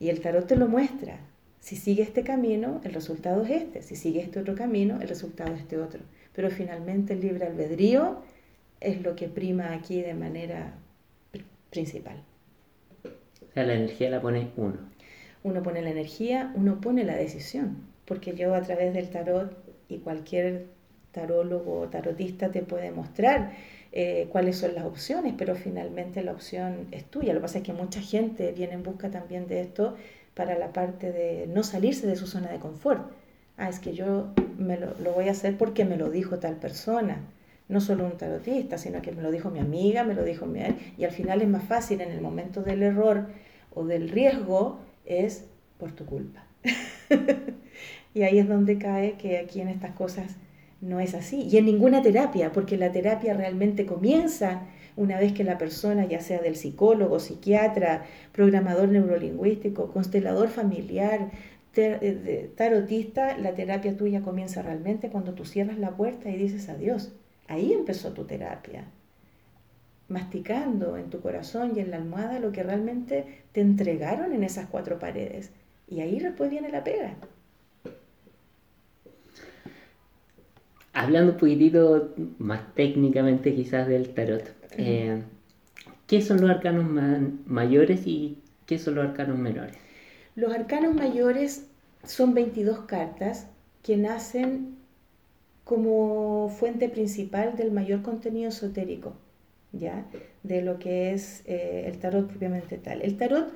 Y 0.00 0.08
el 0.08 0.20
tarot 0.20 0.48
te 0.48 0.56
lo 0.56 0.66
muestra. 0.66 1.20
Si 1.60 1.76
sigues 1.76 2.08
este 2.08 2.24
camino, 2.24 2.80
el 2.82 2.92
resultado 2.92 3.44
es 3.44 3.50
este. 3.50 3.82
Si 3.82 3.94
sigues 3.94 4.24
este 4.24 4.40
otro 4.40 4.56
camino, 4.56 5.00
el 5.00 5.08
resultado 5.08 5.54
es 5.54 5.60
este 5.60 5.78
otro. 5.78 6.00
Pero 6.34 6.50
finalmente 6.50 7.12
el 7.12 7.20
libre 7.20 7.46
albedrío 7.46 8.18
es 8.80 9.02
lo 9.02 9.16
que 9.16 9.28
prima 9.28 9.72
aquí 9.72 10.02
de 10.02 10.14
manera 10.14 10.74
principal 11.70 12.22
la 13.64 13.74
energía 13.74 14.10
la 14.10 14.20
pone 14.20 14.50
uno. 14.56 14.76
Uno 15.42 15.62
pone 15.62 15.82
la 15.82 15.90
energía, 15.90 16.52
uno 16.54 16.80
pone 16.80 17.04
la 17.04 17.16
decisión. 17.16 17.78
Porque 18.04 18.34
yo 18.34 18.54
a 18.54 18.62
través 18.62 18.94
del 18.94 19.10
tarot 19.10 19.52
y 19.88 19.98
cualquier 19.98 20.66
tarólogo 21.12 21.80
o 21.80 21.88
tarotista 21.88 22.50
te 22.50 22.62
puede 22.62 22.90
mostrar 22.90 23.52
eh, 23.92 24.28
cuáles 24.30 24.58
son 24.58 24.74
las 24.74 24.84
opciones, 24.84 25.34
pero 25.36 25.54
finalmente 25.54 26.22
la 26.22 26.32
opción 26.32 26.86
es 26.90 27.04
tuya. 27.04 27.32
Lo 27.32 27.40
que 27.40 27.42
pasa 27.42 27.58
es 27.58 27.64
que 27.64 27.72
mucha 27.72 28.00
gente 28.00 28.52
viene 28.52 28.74
en 28.74 28.82
busca 28.82 29.10
también 29.10 29.46
de 29.46 29.60
esto 29.60 29.96
para 30.34 30.58
la 30.58 30.72
parte 30.72 31.12
de 31.12 31.46
no 31.48 31.62
salirse 31.62 32.06
de 32.06 32.16
su 32.16 32.26
zona 32.26 32.50
de 32.50 32.58
confort. 32.58 33.10
Ah, 33.56 33.68
es 33.68 33.80
que 33.80 33.92
yo 33.92 34.28
me 34.56 34.78
lo, 34.78 34.94
lo 35.02 35.12
voy 35.12 35.28
a 35.28 35.32
hacer 35.32 35.56
porque 35.56 35.84
me 35.84 35.96
lo 35.96 36.10
dijo 36.10 36.38
tal 36.38 36.56
persona 36.56 37.20
no 37.68 37.80
solo 37.80 38.06
un 38.06 38.16
tarotista, 38.16 38.78
sino 38.78 39.02
que 39.02 39.12
me 39.12 39.22
lo 39.22 39.30
dijo 39.30 39.50
mi 39.50 39.58
amiga, 39.58 40.04
me 40.04 40.14
lo 40.14 40.24
dijo 40.24 40.46
mi... 40.46 40.60
Y 40.96 41.04
al 41.04 41.10
final 41.10 41.42
es 41.42 41.48
más 41.48 41.64
fácil 41.64 42.00
en 42.00 42.10
el 42.10 42.20
momento 42.20 42.62
del 42.62 42.82
error 42.82 43.26
o 43.74 43.84
del 43.84 44.08
riesgo, 44.08 44.78
es 45.04 45.44
por 45.78 45.92
tu 45.92 46.06
culpa. 46.06 46.44
y 48.14 48.22
ahí 48.22 48.38
es 48.38 48.48
donde 48.48 48.78
cae 48.78 49.14
que 49.14 49.38
aquí 49.38 49.60
en 49.60 49.68
estas 49.68 49.92
cosas 49.92 50.36
no 50.80 51.00
es 51.00 51.14
así. 51.14 51.42
Y 51.42 51.58
en 51.58 51.66
ninguna 51.66 52.02
terapia, 52.02 52.52
porque 52.52 52.76
la 52.76 52.90
terapia 52.90 53.34
realmente 53.34 53.84
comienza 53.84 54.62
una 54.96 55.18
vez 55.18 55.32
que 55.32 55.44
la 55.44 55.58
persona, 55.58 56.06
ya 56.06 56.20
sea 56.20 56.40
del 56.40 56.56
psicólogo, 56.56 57.20
psiquiatra, 57.20 58.04
programador 58.32 58.88
neurolingüístico, 58.88 59.92
constelador 59.92 60.48
familiar, 60.48 61.30
eh, 61.76 62.50
tarotista, 62.56 63.38
la 63.38 63.54
terapia 63.54 63.96
tuya 63.96 64.22
comienza 64.22 64.62
realmente 64.62 65.10
cuando 65.10 65.34
tú 65.34 65.44
cierras 65.44 65.78
la 65.78 65.96
puerta 65.96 66.28
y 66.28 66.36
dices 66.36 66.68
adiós. 66.68 67.12
Ahí 67.48 67.72
empezó 67.72 68.12
tu 68.12 68.24
terapia, 68.24 68.84
masticando 70.08 70.98
en 70.98 71.08
tu 71.08 71.20
corazón 71.20 71.72
y 71.74 71.80
en 71.80 71.90
la 71.90 71.96
almohada 71.96 72.38
lo 72.38 72.52
que 72.52 72.62
realmente 72.62 73.42
te 73.52 73.62
entregaron 73.62 74.32
en 74.34 74.44
esas 74.44 74.66
cuatro 74.66 74.98
paredes. 74.98 75.50
Y 75.88 76.00
ahí 76.00 76.20
después 76.20 76.50
viene 76.50 76.70
la 76.70 76.84
pega. 76.84 77.14
Hablando 80.92 81.32
un 81.32 81.38
poquitito 81.38 82.14
más 82.38 82.74
técnicamente 82.74 83.54
quizás 83.54 83.88
del 83.88 84.10
tarot, 84.10 84.44
eh, 84.76 85.22
¿qué 86.06 86.20
son 86.20 86.40
los 86.40 86.50
arcanos 86.50 86.84
mayores 87.46 88.06
y 88.06 88.38
qué 88.66 88.78
son 88.78 88.96
los 88.96 89.06
arcanos 89.06 89.38
menores? 89.38 89.76
Los 90.34 90.52
arcanos 90.52 90.94
mayores 90.94 91.66
son 92.04 92.34
22 92.34 92.80
cartas 92.80 93.48
que 93.82 93.96
nacen 93.96 94.77
como 95.68 96.48
fuente 96.48 96.88
principal 96.88 97.54
del 97.54 97.70
mayor 97.72 98.00
contenido 98.00 98.48
esotérico, 98.48 99.12
¿ya? 99.72 100.06
De 100.42 100.62
lo 100.62 100.78
que 100.78 101.12
es 101.12 101.42
eh, 101.44 101.84
el 101.86 101.98
tarot 101.98 102.26
propiamente 102.26 102.78
tal. 102.78 103.02
El 103.02 103.18
tarot 103.18 103.52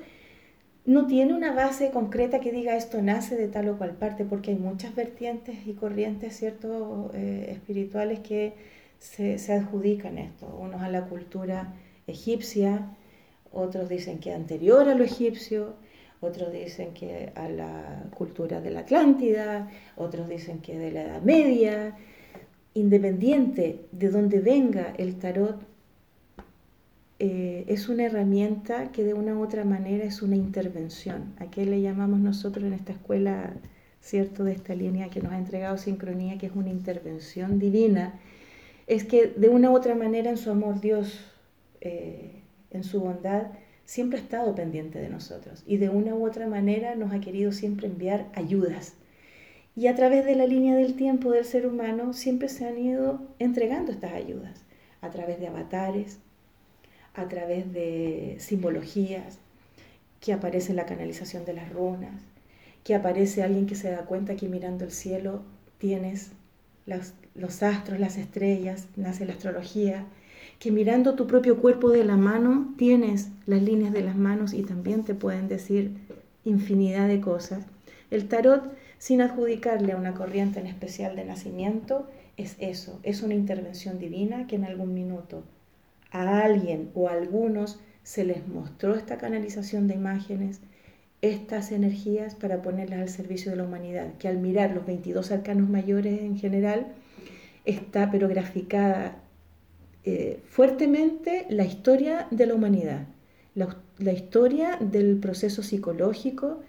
no 0.85 1.07
tiene 1.07 1.33
una 1.33 1.55
base 1.55 1.89
concreta 1.89 2.39
que 2.39 2.51
diga 2.51 2.75
esto 2.77 3.01
nace 3.01 3.35
de 3.35 3.47
tal 3.47 3.67
o 3.69 3.79
cual 3.79 3.95
parte, 3.95 4.25
porque 4.25 4.51
hay 4.51 4.57
muchas 4.57 4.93
vertientes 4.93 5.65
y 5.65 5.73
corrientes, 5.73 6.37
¿cierto?, 6.37 7.09
eh, 7.15 7.47
espirituales 7.49 8.19
que 8.19 8.53
se, 8.99 9.39
se 9.39 9.53
adjudican 9.53 10.19
esto, 10.19 10.45
unos 10.61 10.83
a 10.83 10.89
la 10.89 11.05
cultura 11.05 11.73
egipcia, 12.05 12.91
otros 13.51 13.89
dicen 13.89 14.19
que 14.19 14.33
anterior 14.33 14.87
a 14.87 14.93
lo 14.93 15.03
egipcio, 15.03 15.73
otros 16.23 16.51
dicen 16.51 16.93
que 16.93 17.31
a 17.35 17.49
la 17.49 18.03
cultura 18.15 18.61
de 18.61 18.71
la 18.71 18.81
Atlántida, 18.81 19.69
otros 19.95 20.27
dicen 20.29 20.59
que 20.59 20.77
de 20.77 20.91
la 20.91 21.03
Edad 21.03 21.21
Media. 21.21 21.95
Independiente 22.73 23.85
de 23.91 24.09
donde 24.09 24.39
venga 24.39 24.93
el 24.97 25.15
tarot, 25.15 25.61
eh, 27.19 27.63
es 27.67 27.87
una 27.87 28.03
herramienta 28.03 28.91
que 28.91 29.03
de 29.03 29.13
una 29.13 29.35
u 29.35 29.43
otra 29.43 29.63
manera 29.63 30.03
es 30.03 30.21
una 30.21 30.35
intervención. 30.35 31.33
¿A 31.39 31.49
qué 31.51 31.65
le 31.65 31.81
llamamos 31.81 32.19
nosotros 32.19 32.65
en 32.65 32.73
esta 32.73 32.91
escuela, 32.93 33.53
cierto, 34.01 34.43
de 34.43 34.53
esta 34.53 34.75
línea 34.75 35.09
que 35.09 35.21
nos 35.21 35.31
ha 35.31 35.37
entregado 35.37 35.77
sincronía, 35.77 36.37
que 36.37 36.47
es 36.47 36.55
una 36.55 36.69
intervención 36.69 37.59
divina? 37.59 38.19
Es 38.87 39.05
que 39.05 39.27
de 39.27 39.49
una 39.49 39.69
u 39.69 39.75
otra 39.75 39.95
manera 39.95 40.29
en 40.29 40.37
su 40.37 40.49
amor 40.49 40.81
Dios, 40.81 41.31
eh, 41.81 42.41
en 42.71 42.83
su 42.83 42.99
bondad, 42.99 43.47
siempre 43.85 44.19
ha 44.19 44.21
estado 44.21 44.55
pendiente 44.55 44.99
de 44.99 45.09
nosotros 45.09 45.63
y 45.67 45.77
de 45.77 45.89
una 45.89 46.15
u 46.15 46.25
otra 46.25 46.47
manera 46.47 46.95
nos 46.95 47.13
ha 47.13 47.19
querido 47.19 47.51
siempre 47.51 47.87
enviar 47.87 48.27
ayudas. 48.33 48.93
Y 49.75 49.87
a 49.87 49.95
través 49.95 50.25
de 50.25 50.35
la 50.35 50.45
línea 50.45 50.75
del 50.75 50.95
tiempo 50.95 51.31
del 51.31 51.45
ser 51.45 51.65
humano 51.65 52.13
siempre 52.13 52.47
se 52.49 52.67
han 52.67 52.77
ido 52.77 53.21
entregando 53.39 53.91
estas 53.91 54.13
ayudas, 54.13 54.63
a 55.01 55.09
través 55.09 55.39
de 55.39 55.47
avatares, 55.47 56.19
a 57.15 57.27
través 57.27 57.73
de 57.73 58.37
simbologías, 58.39 59.39
que 60.19 60.31
aparece 60.31 60.73
la 60.73 60.85
canalización 60.85 61.43
de 61.43 61.53
las 61.53 61.71
runas, 61.71 62.21
que 62.83 62.95
aparece 62.95 63.43
alguien 63.43 63.65
que 63.65 63.75
se 63.75 63.89
da 63.89 64.05
cuenta 64.05 64.35
que 64.35 64.47
mirando 64.47 64.85
el 64.85 64.91
cielo 64.91 65.43
tienes 65.77 66.31
los 66.85 67.63
astros, 67.63 67.99
las 67.99 68.17
estrellas, 68.17 68.87
nace 68.95 69.25
la 69.25 69.33
astrología, 69.33 70.05
que 70.63 70.71
mirando 70.71 71.15
tu 71.15 71.27
propio 71.27 71.57
cuerpo 71.57 71.89
de 71.89 72.05
la 72.05 72.15
mano 72.15 72.73
tienes 72.77 73.27
las 73.45 73.61
líneas 73.61 73.91
de 73.91 74.01
las 74.01 74.15
manos 74.15 74.53
y 74.53 74.63
también 74.63 75.03
te 75.03 75.13
pueden 75.13 75.49
decir 75.49 75.91
infinidad 76.45 77.09
de 77.09 77.19
cosas. 77.19 77.65
El 78.09 78.29
tarot, 78.29 78.73
sin 78.97 79.19
adjudicarle 79.19 79.91
a 79.91 79.97
una 79.97 80.13
corriente 80.13 80.61
en 80.61 80.67
especial 80.67 81.17
de 81.17 81.25
nacimiento, 81.25 82.07
es 82.37 82.55
eso, 82.59 82.97
es 83.03 83.23
una 83.23 83.33
intervención 83.33 83.99
divina 83.99 84.47
que 84.47 84.55
en 84.55 84.63
algún 84.63 84.93
minuto 84.93 85.43
a 86.11 86.39
alguien 86.39 86.91
o 86.93 87.09
a 87.09 87.11
algunos 87.11 87.81
se 88.03 88.23
les 88.23 88.47
mostró 88.47 88.95
esta 88.95 89.17
canalización 89.17 89.89
de 89.89 89.95
imágenes, 89.95 90.61
estas 91.21 91.73
energías 91.73 92.35
para 92.35 92.61
ponerlas 92.61 93.01
al 93.01 93.09
servicio 93.09 93.51
de 93.51 93.57
la 93.57 93.65
humanidad, 93.65 94.13
que 94.17 94.29
al 94.29 94.37
mirar 94.37 94.71
los 94.71 94.85
22 94.85 95.29
arcanos 95.29 95.67
mayores 95.67 96.21
en 96.21 96.37
general, 96.37 96.93
está 97.65 98.09
pero 98.11 98.29
graficada 98.29 99.22
eh, 100.05 100.41
fuertemente 100.47 101.45
la 101.49 101.65
historia 101.65 102.27
de 102.31 102.45
la 102.45 102.55
humanidad, 102.55 103.07
la, 103.55 104.13
historia 104.13 104.77
del 104.79 105.17
proceso 105.17 105.63
psicológico, 105.63 106.61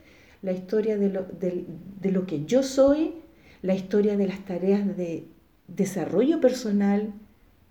la 0.42 0.52
historia 0.52 0.96
de 0.98 1.08
lo, 1.08 1.22
de 1.22 2.10
lo 2.10 2.26
que 2.26 2.44
yo 2.44 2.62
soy, 2.62 3.14
la 3.62 3.74
historia 3.74 4.16
de 4.16 4.26
las 4.26 4.44
tareas 4.44 4.96
de 4.96 5.24
desarrollo 5.68 6.40
personal 6.40 7.12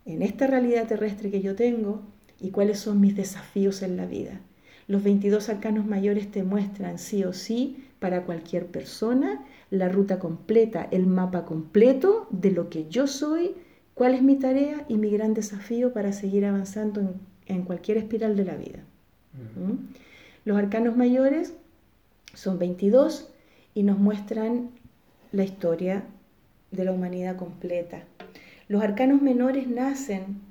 en 0.06 0.21
esta 0.21 0.47
realidad 0.47 0.88
terrestre 0.88 1.30
que 1.32 1.41
yo 1.41 1.56
tengo 1.56 2.02
y 2.39 2.49
cuáles 2.49 2.80
son 2.80 2.99
mis 2.99 3.15
desafíos 3.15 3.82
en 3.84 3.95
la 3.97 4.06
vida. 4.06 4.41
Los 4.88 5.04
22 5.04 5.47
arcanos 5.49 5.86
mayores 5.86 6.30
te 6.30 6.43
muestran 6.43 6.97
sí 6.99 7.23
o 7.23 7.32
sí 7.32 7.86
para 7.99 8.26
cualquier 8.26 8.67
persona 8.67 9.45
la 9.69 9.88
ruta 9.88 10.19
completa, 10.19 10.88
el 10.91 11.08
mapa 11.08 11.45
completo 11.45 12.28
de 12.32 12.52
lo 12.52 12.69
que 12.69 12.89
yo 12.89 13.08
soy, 13.08 13.56
cuál 13.93 14.15
es 14.15 14.21
mi 14.21 14.38
tarea 14.38 14.86
y 14.88 14.97
mi 14.97 15.10
gran 15.10 15.34
desafío 15.34 15.93
para 15.93 16.13
seguir 16.13 16.45
avanzando 16.45 17.15
en, 17.45 17.63
cualquier 17.63 17.97
espiral 17.97 18.36
de 18.36 18.45
la 18.45 18.56
vida. 18.56 18.79
¿Mm? 19.34 19.93
Los 20.45 20.58
arcanos 20.58 20.97
mayores 20.97 21.53
son 22.34 22.60
22 22.60 23.29
y 23.73 23.84
nos 23.84 23.99
muestran 23.99 24.71
la 25.32 25.43
historia 25.43 26.03
de 26.71 26.86
la 26.86 26.91
humanidad 26.91 27.38
completa. 27.38 28.03
Los 28.67 28.84
arcanos 28.84 29.21
menores 29.21 29.67
nacen 29.67 30.41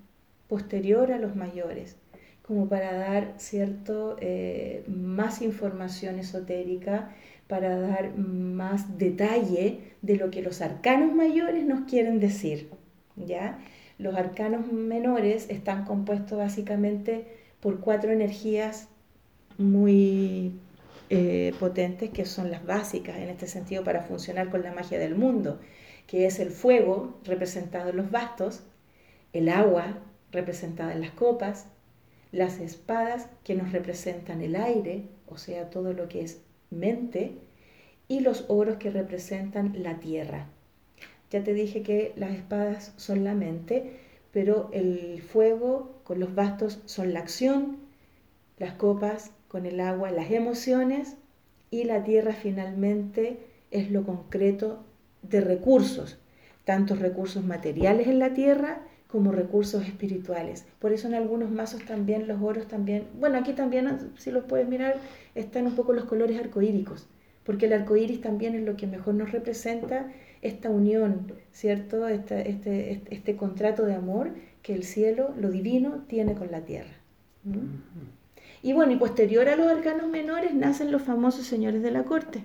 posterior 0.49 1.13
a 1.13 1.19
los 1.19 1.35
mayores, 1.35 1.97
como 2.43 2.69
para 2.69 2.93
dar 2.93 3.35
cierto 3.39 4.17
eh, 4.21 4.85
más 4.87 5.43
información 5.43 6.19
esotérica, 6.19 7.11
para 7.49 7.79
dar 7.79 8.17
más 8.17 8.99
detalle 8.99 9.95
de 10.03 10.17
lo 10.17 10.31
que 10.31 10.43
los 10.43 10.61
arcanos 10.61 11.15
mayores 11.15 11.65
nos 11.65 11.89
quieren 11.89 12.21
decir. 12.21 12.71
¿Ya? 13.17 13.59
Los 13.99 14.15
arcanos 14.15 14.71
menores 14.73 15.49
están 15.51 15.85
compuestos 15.85 16.39
básicamente 16.39 17.27
por 17.61 17.81
cuatro 17.81 18.11
energías 18.11 18.89
muy 19.59 20.53
eh, 21.11 21.55
potentes 21.61 22.11
que 22.11 22.25
son 22.25 22.51
las 22.51 22.65
básicas 22.65 23.17
en 23.17 23.29
este 23.29 23.47
sentido 23.47 23.85
para 23.85 24.03
funcionar 24.03 24.51
con 24.51 24.63
la 24.63 24.73
magia 24.73 24.99
del 24.99 25.15
mundo, 25.15 25.61
que 26.07 26.27
es 26.27 26.39
el 26.39 26.51
fuego 26.51 27.19
representado 27.25 27.91
en 27.91 27.99
los 27.99 28.11
bastos, 28.11 28.63
el 29.33 29.49
agua 29.49 29.99
representada 30.31 30.93
en 30.93 31.03
las 31.03 31.11
copas, 31.11 31.67
las 32.33 32.61
espadas 32.61 33.29
que 33.45 33.55
nos 33.55 33.73
representan 33.73 34.41
el 34.41 34.57
aire, 34.57 35.05
o 35.29 35.37
sea, 35.37 35.69
todo 35.69 35.93
lo 35.93 36.09
que 36.09 36.23
es 36.23 36.41
mente, 36.71 37.37
y 38.09 38.21
los 38.21 38.47
oros 38.49 38.77
que 38.77 38.91
representan 38.91 39.83
la 39.83 40.01
tierra. 40.01 40.49
Ya 41.33 41.43
te 41.43 41.55
dije 41.55 41.83
que 41.83 42.13
las 42.17 42.33
espadas 42.33 42.93
son 42.99 43.25
la 43.25 43.35
mente, 43.35 43.95
pero 44.33 44.69
el 44.73 45.23
fuego 45.23 45.99
con 46.05 46.21
los 46.21 46.35
bastos 46.35 46.83
son 46.85 47.15
la 47.15 47.21
acción, 47.21 47.79
las 48.59 48.75
copas 48.75 49.33
con 49.49 49.65
el 49.65 49.81
agua 49.81 50.11
las 50.11 50.31
emociones 50.31 51.17
y 51.71 51.85
la 51.85 52.05
tierra 52.05 52.35
finalmente 52.35 53.39
es 53.71 53.91
lo 53.91 54.05
concreto 54.05 54.85
de 55.23 55.41
recursos, 55.41 56.19
tantos 56.65 56.99
recursos 56.99 57.43
materiales 57.43 58.09
en 58.09 58.19
la 58.19 58.35
tierra 58.35 58.83
como 59.09 59.33
recursos 59.33 59.87
espirituales. 59.87 60.67
Por 60.79 60.93
eso 60.93 61.09
en 61.09 61.15
algunos 61.15 61.51
mazos 61.51 61.83
también 61.87 62.29
los 62.29 62.43
oros 62.43 62.69
también, 62.69 63.07
bueno, 63.19 63.39
aquí 63.39 63.55
también, 63.55 64.13
si 64.19 64.31
los 64.31 64.45
puedes 64.45 64.69
mirar, 64.69 64.97
están 65.35 65.67
un 65.67 65.77
poco 65.77 65.95
los 65.95 66.05
colores 66.05 66.39
arcoíricos, 66.39 67.09
porque 67.45 67.67
el 67.67 67.73
arcoíris 67.73 68.21
también 68.21 68.55
es 68.55 68.63
lo 68.63 68.77
que 68.77 68.87
mejor 68.87 69.15
nos 69.15 69.33
representa 69.33 70.11
esta 70.43 70.71
unión, 70.71 71.33
¿cierto? 71.53 72.09
Este, 72.09 72.51
este, 72.51 73.03
este, 73.11 73.37
contrato 73.37 73.85
de 73.85 73.95
amor 73.95 74.31
que 74.63 74.75
el 74.75 74.85
cielo, 74.85 75.35
lo 75.39 75.51
divino, 75.51 76.05
tiene 76.09 76.35
con 76.35 76.51
la 76.51 76.63
tierra. 76.63 76.93
Y 78.63 78.73
bueno, 78.73 78.93
y 78.93 78.97
posterior 78.97 79.49
a 79.49 79.57
los 79.57 79.67
arcanos 79.67 80.09
menores 80.09 80.55
nacen 80.55 80.93
los 80.93 81.03
famosos 81.03 81.47
señores 81.47 81.83
de 81.83 81.91
la 81.91 82.05
corte, 82.05 82.45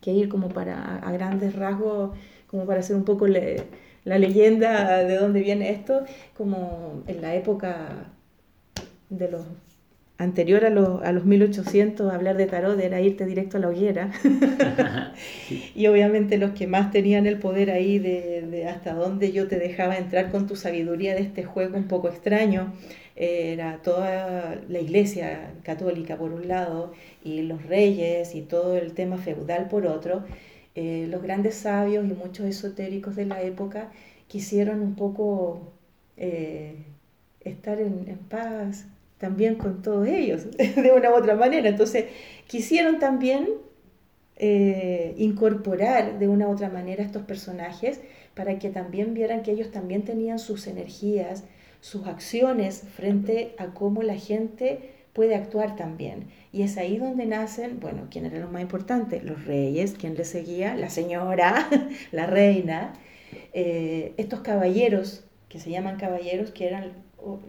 que 0.00 0.12
ir 0.12 0.28
como 0.28 0.48
para, 0.48 0.96
a 0.96 1.12
grandes 1.12 1.56
rasgos, 1.56 2.16
como 2.46 2.66
para 2.66 2.80
hacer 2.80 2.96
un 2.96 3.04
poco 3.04 3.26
la 3.26 4.18
leyenda 4.18 5.04
de 5.04 5.16
dónde 5.16 5.40
viene 5.40 5.70
esto, 5.70 6.04
como 6.36 7.02
en 7.06 7.20
la 7.20 7.34
época 7.34 8.12
de 9.10 9.30
los 9.30 9.44
anterior 10.18 10.64
a, 10.64 10.70
los, 10.70 11.02
a 11.02 11.12
los 11.12 11.24
1800 11.24 12.12
hablar 12.12 12.36
de 12.36 12.46
tarot 12.46 12.78
era 12.78 13.00
irte 13.00 13.24
directo 13.24 13.56
a 13.56 13.60
la 13.60 13.68
hoguera. 13.68 14.12
y 15.74 15.86
obviamente 15.86 16.38
los 16.38 16.50
que 16.50 16.66
más 16.66 16.90
tenían 16.90 17.26
el 17.26 17.38
poder 17.38 17.70
ahí 17.70 17.98
de, 17.98 18.42
de, 18.42 18.66
hasta 18.66 18.94
dónde 18.94 19.32
yo 19.32 19.48
te 19.48 19.58
dejaba 19.58 19.96
entrar 19.96 20.30
con 20.30 20.46
tu 20.46 20.56
sabiduría 20.56 21.14
de 21.14 21.22
este 21.22 21.44
juego 21.44 21.76
un 21.76 21.88
poco 21.88 22.08
extraño, 22.08 22.72
era 23.16 23.78
toda 23.82 24.60
la 24.68 24.78
iglesia 24.78 25.52
católica 25.64 26.16
por 26.16 26.32
un 26.32 26.46
lado 26.46 26.92
y 27.24 27.42
los 27.42 27.64
reyes 27.66 28.34
y 28.36 28.42
todo 28.42 28.76
el 28.76 28.92
tema 28.92 29.18
feudal 29.18 29.68
por 29.68 29.86
otro, 29.86 30.24
eh, 30.76 31.08
los 31.10 31.22
grandes 31.22 31.56
sabios 31.56 32.04
y 32.06 32.14
muchos 32.14 32.46
esotéricos 32.46 33.16
de 33.16 33.26
la 33.26 33.42
época 33.42 33.90
quisieron 34.28 34.80
un 34.80 34.94
poco 34.94 35.72
eh, 36.16 36.76
estar 37.40 37.80
en, 37.80 38.04
paz 38.28 38.86
también 39.18 39.56
con 39.56 39.82
todos 39.82 40.06
ellos, 40.08 40.46
de 40.56 40.92
una 40.96 41.10
u 41.10 41.14
otra 41.14 41.34
manera. 41.34 41.68
Entonces, 41.68 42.06
quisieron 42.46 42.98
también 42.98 43.48
eh, 44.36 45.14
incorporar 45.18 46.18
de 46.18 46.28
una 46.28 46.48
u 46.48 46.52
otra 46.52 46.68
manera 46.68 47.02
estos 47.02 47.22
personajes 47.22 48.00
para 48.34 48.58
que 48.58 48.70
también 48.70 49.14
vieran 49.14 49.42
que 49.42 49.50
ellos 49.50 49.72
también 49.72 50.02
tenían 50.04 50.38
sus 50.38 50.68
energías, 50.68 51.44
sus 51.80 52.06
acciones 52.06 52.84
frente 52.94 53.54
a 53.58 53.74
cómo 53.74 54.02
la 54.02 54.14
gente 54.14 54.94
puede 55.12 55.34
actuar 55.34 55.74
también. 55.74 56.28
Y 56.52 56.62
es 56.62 56.76
ahí 56.76 56.98
donde 56.98 57.26
nacen, 57.26 57.80
bueno, 57.80 58.06
¿quién 58.10 58.26
era 58.26 58.38
lo 58.38 58.48
más 58.48 58.62
importante? 58.62 59.20
Los 59.20 59.44
reyes, 59.44 59.96
¿quién 59.98 60.14
le 60.14 60.24
seguía? 60.24 60.76
La 60.76 60.90
señora, 60.90 61.68
la 62.12 62.26
reina, 62.26 62.92
eh, 63.52 64.14
estos 64.16 64.40
caballeros, 64.40 65.24
que 65.48 65.58
se 65.58 65.70
llaman 65.70 65.96
caballeros, 65.96 66.52
que 66.52 66.68
eran 66.68 66.92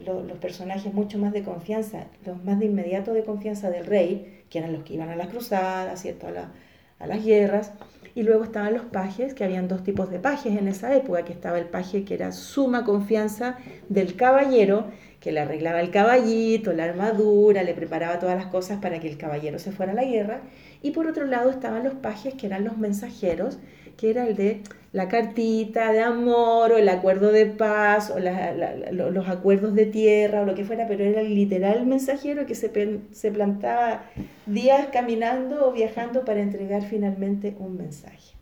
los 0.06 0.38
personajes 0.40 0.94
mucho 0.94 1.18
más 1.18 1.32
de 1.32 1.44
confianza, 1.44 2.06
los 2.26 2.44
más 2.44 2.60
de 2.60 2.66
inmediato 2.66 3.14
de 3.14 3.24
confianza 3.24 3.70
del 3.70 3.86
rey, 3.86 4.44
que 4.50 4.60
eran 4.60 4.74
los 4.74 4.84
que 4.84 4.96
iban 4.96 5.10
a 5.10 5.16
las 5.16 5.28
cruzadas, 5.28 6.02
¿cierto? 6.02 6.28
A, 6.28 6.52
a 7.00 7.08
las 7.08 7.24
guerras. 7.24 7.72
Y 8.16 8.24
luego 8.24 8.44
estaban 8.44 8.74
los 8.74 8.86
pajes, 8.86 9.34
que 9.34 9.44
habían 9.44 9.68
dos 9.68 9.84
tipos 9.84 10.10
de 10.10 10.20
pajes 10.20 10.58
en 10.58 10.68
esa 10.68 10.94
época, 10.96 11.24
que 11.24 11.34
estaba 11.34 11.60
el 11.60 11.66
paje 11.66 12.04
que 12.04 12.16
era 12.16 12.32
suma 12.32 12.84
confianza 12.84 13.58
del 13.88 14.16
caballero, 14.16 14.88
que 15.20 15.32
le 15.32 15.42
arreglaba 15.42 15.82
el 15.82 15.92
caballito, 15.92 16.74
la 16.74 16.86
armadura, 16.86 17.64
le 17.64 17.74
preparaba 17.74 18.20
todas 18.20 18.38
las 18.38 18.48
cosas 18.48 18.80
para 18.80 19.00
que 19.00 19.08
el 19.08 19.18
caballero 19.18 19.60
se 19.60 19.72
fuera 19.72 19.92
a 19.92 19.96
la 19.96 20.06
guerra. 20.06 20.42
Y 20.82 20.92
por 20.92 21.08
otro 21.08 21.26
lado 21.26 21.50
estaban 21.50 21.84
los 21.84 21.94
pajes, 21.94 22.34
que 22.34 22.48
eran 22.48 22.64
los 22.64 22.78
mensajeros, 22.78 23.60
que 23.98 24.10
era 24.10 24.28
el 24.28 24.36
de 24.36 24.62
la 24.92 25.08
cartita 25.08 25.92
de 25.92 26.00
amor 26.00 26.72
o 26.72 26.78
el 26.78 26.90
acuerdo 26.90 27.32
de 27.32 27.46
paz 27.46 28.10
o 28.10 28.20
los 28.20 29.28
acuerdos 29.28 29.76
de 29.76 29.86
tierra 29.86 30.42
o 30.42 30.46
lo 30.46 30.56
que 30.56 30.66
fuera, 30.66 30.88
pero 30.88 31.04
era 31.04 31.22
el 31.22 31.36
literal 31.36 31.86
mensajero 31.86 32.46
que 32.46 32.56
se, 32.56 33.00
se 33.12 33.32
plantaba 33.32 34.04
días 34.46 34.88
caminando 34.92 35.68
o 35.68 35.72
viajando 35.72 36.26
para 36.26 36.42
entregar 36.42 36.84
finalmente 36.84 37.56
un 37.60 37.78
mensaje. 37.78 38.36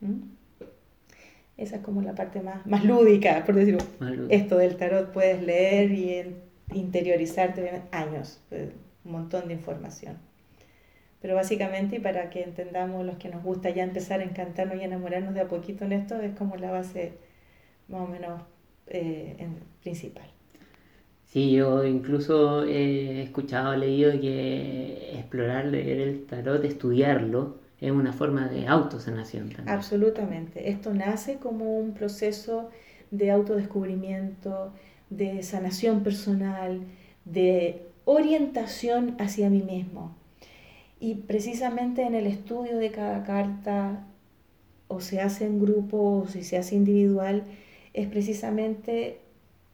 ¿Mm? 0.00 0.20
Esa 1.56 1.76
es 1.76 1.82
como 1.82 2.00
la 2.02 2.14
parte 2.14 2.40
más, 2.40 2.66
más 2.66 2.84
lúdica, 2.84 3.44
por 3.44 3.54
decirlo. 3.54 3.82
Esto 4.30 4.58
del 4.58 4.76
tarot 4.76 5.12
puedes 5.12 5.42
leer 5.42 5.92
y 5.92 6.34
interiorizarte 6.74 7.82
años, 7.90 8.40
pues, 8.48 8.70
un 9.04 9.12
montón 9.12 9.48
de 9.48 9.54
información. 9.54 10.16
Pero 11.22 11.36
básicamente, 11.36 11.96
y 11.96 12.00
para 12.00 12.30
que 12.30 12.42
entendamos 12.42 13.06
los 13.06 13.16
que 13.16 13.28
nos 13.28 13.44
gusta 13.44 13.70
ya 13.70 13.84
empezar 13.84 14.20
a 14.20 14.24
encantarnos 14.24 14.76
y 14.76 14.84
enamorarnos 14.84 15.34
de 15.34 15.40
a 15.40 15.48
poquito 15.48 15.84
en 15.84 15.92
esto, 15.92 16.20
es 16.20 16.36
como 16.36 16.56
la 16.56 16.72
base 16.72 17.12
más 17.88 18.02
o 18.02 18.06
menos 18.08 18.42
eh, 18.88 19.46
principal. 19.82 20.26
Sí, 21.26 21.52
yo 21.52 21.84
incluso 21.86 22.64
he 22.64 23.22
escuchado, 23.22 23.74
leído 23.76 24.10
que 24.20 25.12
explorar, 25.14 25.66
leer 25.66 26.00
el 26.00 26.26
tarot, 26.26 26.62
estudiarlo, 26.64 27.56
es 27.80 27.90
una 27.90 28.12
forma 28.12 28.48
de 28.48 28.66
autosanación 28.66 29.48
también. 29.48 29.68
Absolutamente. 29.68 30.70
Esto 30.70 30.92
nace 30.92 31.36
como 31.36 31.78
un 31.78 31.94
proceso 31.94 32.68
de 33.10 33.30
autodescubrimiento, 33.30 34.72
de 35.08 35.42
sanación 35.42 36.02
personal, 36.02 36.80
de 37.24 37.86
orientación 38.04 39.16
hacia 39.18 39.48
mí 39.48 39.62
mismo. 39.62 40.16
Y 41.02 41.16
precisamente 41.16 42.02
en 42.02 42.14
el 42.14 42.28
estudio 42.28 42.78
de 42.78 42.92
cada 42.92 43.24
carta, 43.24 44.06
o 44.86 45.00
se 45.00 45.20
hace 45.20 45.46
en 45.46 45.60
grupo 45.60 46.20
o 46.20 46.28
si 46.28 46.44
se 46.44 46.56
hace 46.56 46.76
individual, 46.76 47.42
es 47.92 48.06
precisamente 48.06 49.18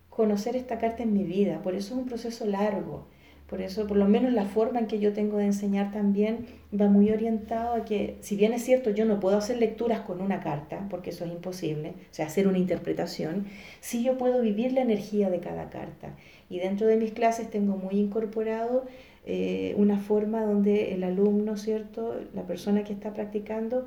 conocer 0.08 0.56
esta 0.56 0.78
carta 0.78 1.02
en 1.02 1.12
mi 1.12 1.24
vida. 1.24 1.60
Por 1.60 1.74
eso 1.74 1.92
es 1.92 2.00
un 2.00 2.06
proceso 2.06 2.46
largo. 2.46 3.04
Por 3.46 3.60
eso, 3.60 3.86
por 3.86 3.98
lo 3.98 4.08
menos 4.08 4.32
la 4.32 4.46
forma 4.46 4.78
en 4.78 4.86
que 4.86 5.00
yo 5.00 5.12
tengo 5.12 5.36
de 5.36 5.44
enseñar 5.44 5.92
también 5.92 6.46
va 6.72 6.88
muy 6.88 7.10
orientado 7.10 7.74
a 7.74 7.84
que, 7.84 8.16
si 8.22 8.34
bien 8.34 8.54
es 8.54 8.62
cierto, 8.62 8.88
yo 8.88 9.04
no 9.04 9.20
puedo 9.20 9.36
hacer 9.36 9.58
lecturas 9.58 10.00
con 10.00 10.22
una 10.22 10.40
carta, 10.40 10.86
porque 10.88 11.10
eso 11.10 11.26
es 11.26 11.30
imposible, 11.30 11.90
o 11.90 12.14
sea, 12.14 12.26
hacer 12.26 12.48
una 12.48 12.58
interpretación, 12.58 13.46
sí 13.80 14.02
yo 14.02 14.16
puedo 14.16 14.40
vivir 14.40 14.72
la 14.72 14.80
energía 14.80 15.28
de 15.28 15.40
cada 15.40 15.68
carta. 15.68 16.14
Y 16.48 16.58
dentro 16.58 16.86
de 16.86 16.96
mis 16.96 17.12
clases 17.12 17.50
tengo 17.50 17.76
muy 17.76 18.00
incorporado 18.00 18.86
eh, 19.30 19.74
una 19.76 19.98
forma 19.98 20.42
donde 20.42 20.94
el 20.94 21.04
alumno, 21.04 21.58
¿cierto? 21.58 22.14
La 22.34 22.44
persona 22.44 22.82
que 22.82 22.94
está 22.94 23.12
practicando 23.12 23.84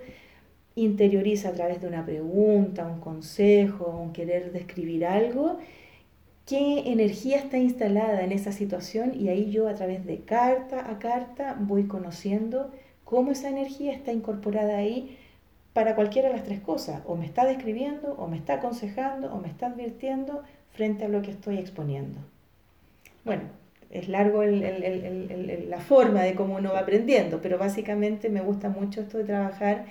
interioriza 0.76 1.50
a 1.50 1.54
través 1.54 1.82
de 1.82 1.88
una 1.88 2.06
pregunta, 2.06 2.86
un 2.86 3.00
consejo, 3.00 3.88
un 3.88 4.14
querer 4.14 4.52
describir 4.52 5.04
algo, 5.04 5.58
qué 6.46 6.92
energía 6.92 7.40
está 7.40 7.58
instalada 7.58 8.24
en 8.24 8.34
esa 8.34 8.52
situación 8.52 9.20
y 9.20 9.30
ahí 9.30 9.50
yo 9.50 9.68
a 9.68 9.74
través 9.74 10.06
de 10.06 10.20
carta 10.20 10.92
a 10.92 11.00
carta 11.00 11.58
voy 11.60 11.86
conociendo 11.86 12.70
cómo 13.04 13.32
esa 13.32 13.50
energía 13.50 13.94
está 13.94 14.14
incorporada 14.14 14.78
ahí 14.78 15.18
para 15.74 15.96
cualquiera 15.96 16.28
de 16.30 16.36
las 16.36 16.44
tres 16.44 16.60
cosas. 16.60 17.02
O 17.08 17.16
me 17.16 17.26
está 17.26 17.46
describiendo, 17.48 18.14
o 18.20 18.28
me 18.28 18.38
está 18.38 18.54
aconsejando, 18.56 19.34
o 19.34 19.40
me 19.40 19.48
está 19.48 19.66
advirtiendo 19.68 20.44
frente 20.72 21.06
a 21.06 21.10
lo 21.10 21.24
que 21.24 21.32
estoy 21.32 21.58
exponiendo. 21.58 22.20
Bueno, 23.26 23.61
es 23.92 24.08
largo 24.08 24.44
la 24.44 25.80
forma 25.80 26.24
de 26.24 26.34
cómo 26.34 26.56
uno 26.56 26.74
va 26.74 26.80
aprendiendo, 26.80 27.42
pero 27.42 27.58
básicamente 27.58 28.30
me 28.30 28.42
gusta 28.42 28.70
mucho 28.70 29.02
esto 29.02 29.18
de 29.18 29.26
trabajar 29.26 29.86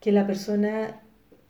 que 0.00 0.12
la 0.12 0.26
persona 0.26 1.02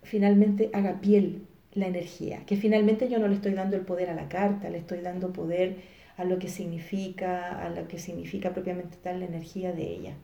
finalmente 0.02 0.70
haga 0.72 1.00
piel 1.00 1.46
la 1.72 1.86
energía, 1.86 2.44
que 2.46 2.56
finalmente 2.56 3.08
yo 3.08 3.18
no 3.18 3.28
le 3.28 3.34
estoy 3.34 3.52
dando 3.52 3.76
el 3.76 3.82
poder 3.82 4.10
a 4.10 4.14
la 4.14 4.28
carta, 4.28 4.70
le 4.70 4.78
estoy 4.78 5.00
dando 5.00 5.32
poder 5.32 5.76
a 6.16 6.24
lo 6.24 6.38
que 6.38 6.48
significa, 6.48 7.64
a 7.64 7.70
lo 7.70 7.86
que 7.88 7.98
significa 7.98 8.52
propiamente 8.52 8.96
tal 9.02 9.20
la 9.20 9.26
energía 9.26 9.72
de 9.72 9.82
ella. 9.82 10.14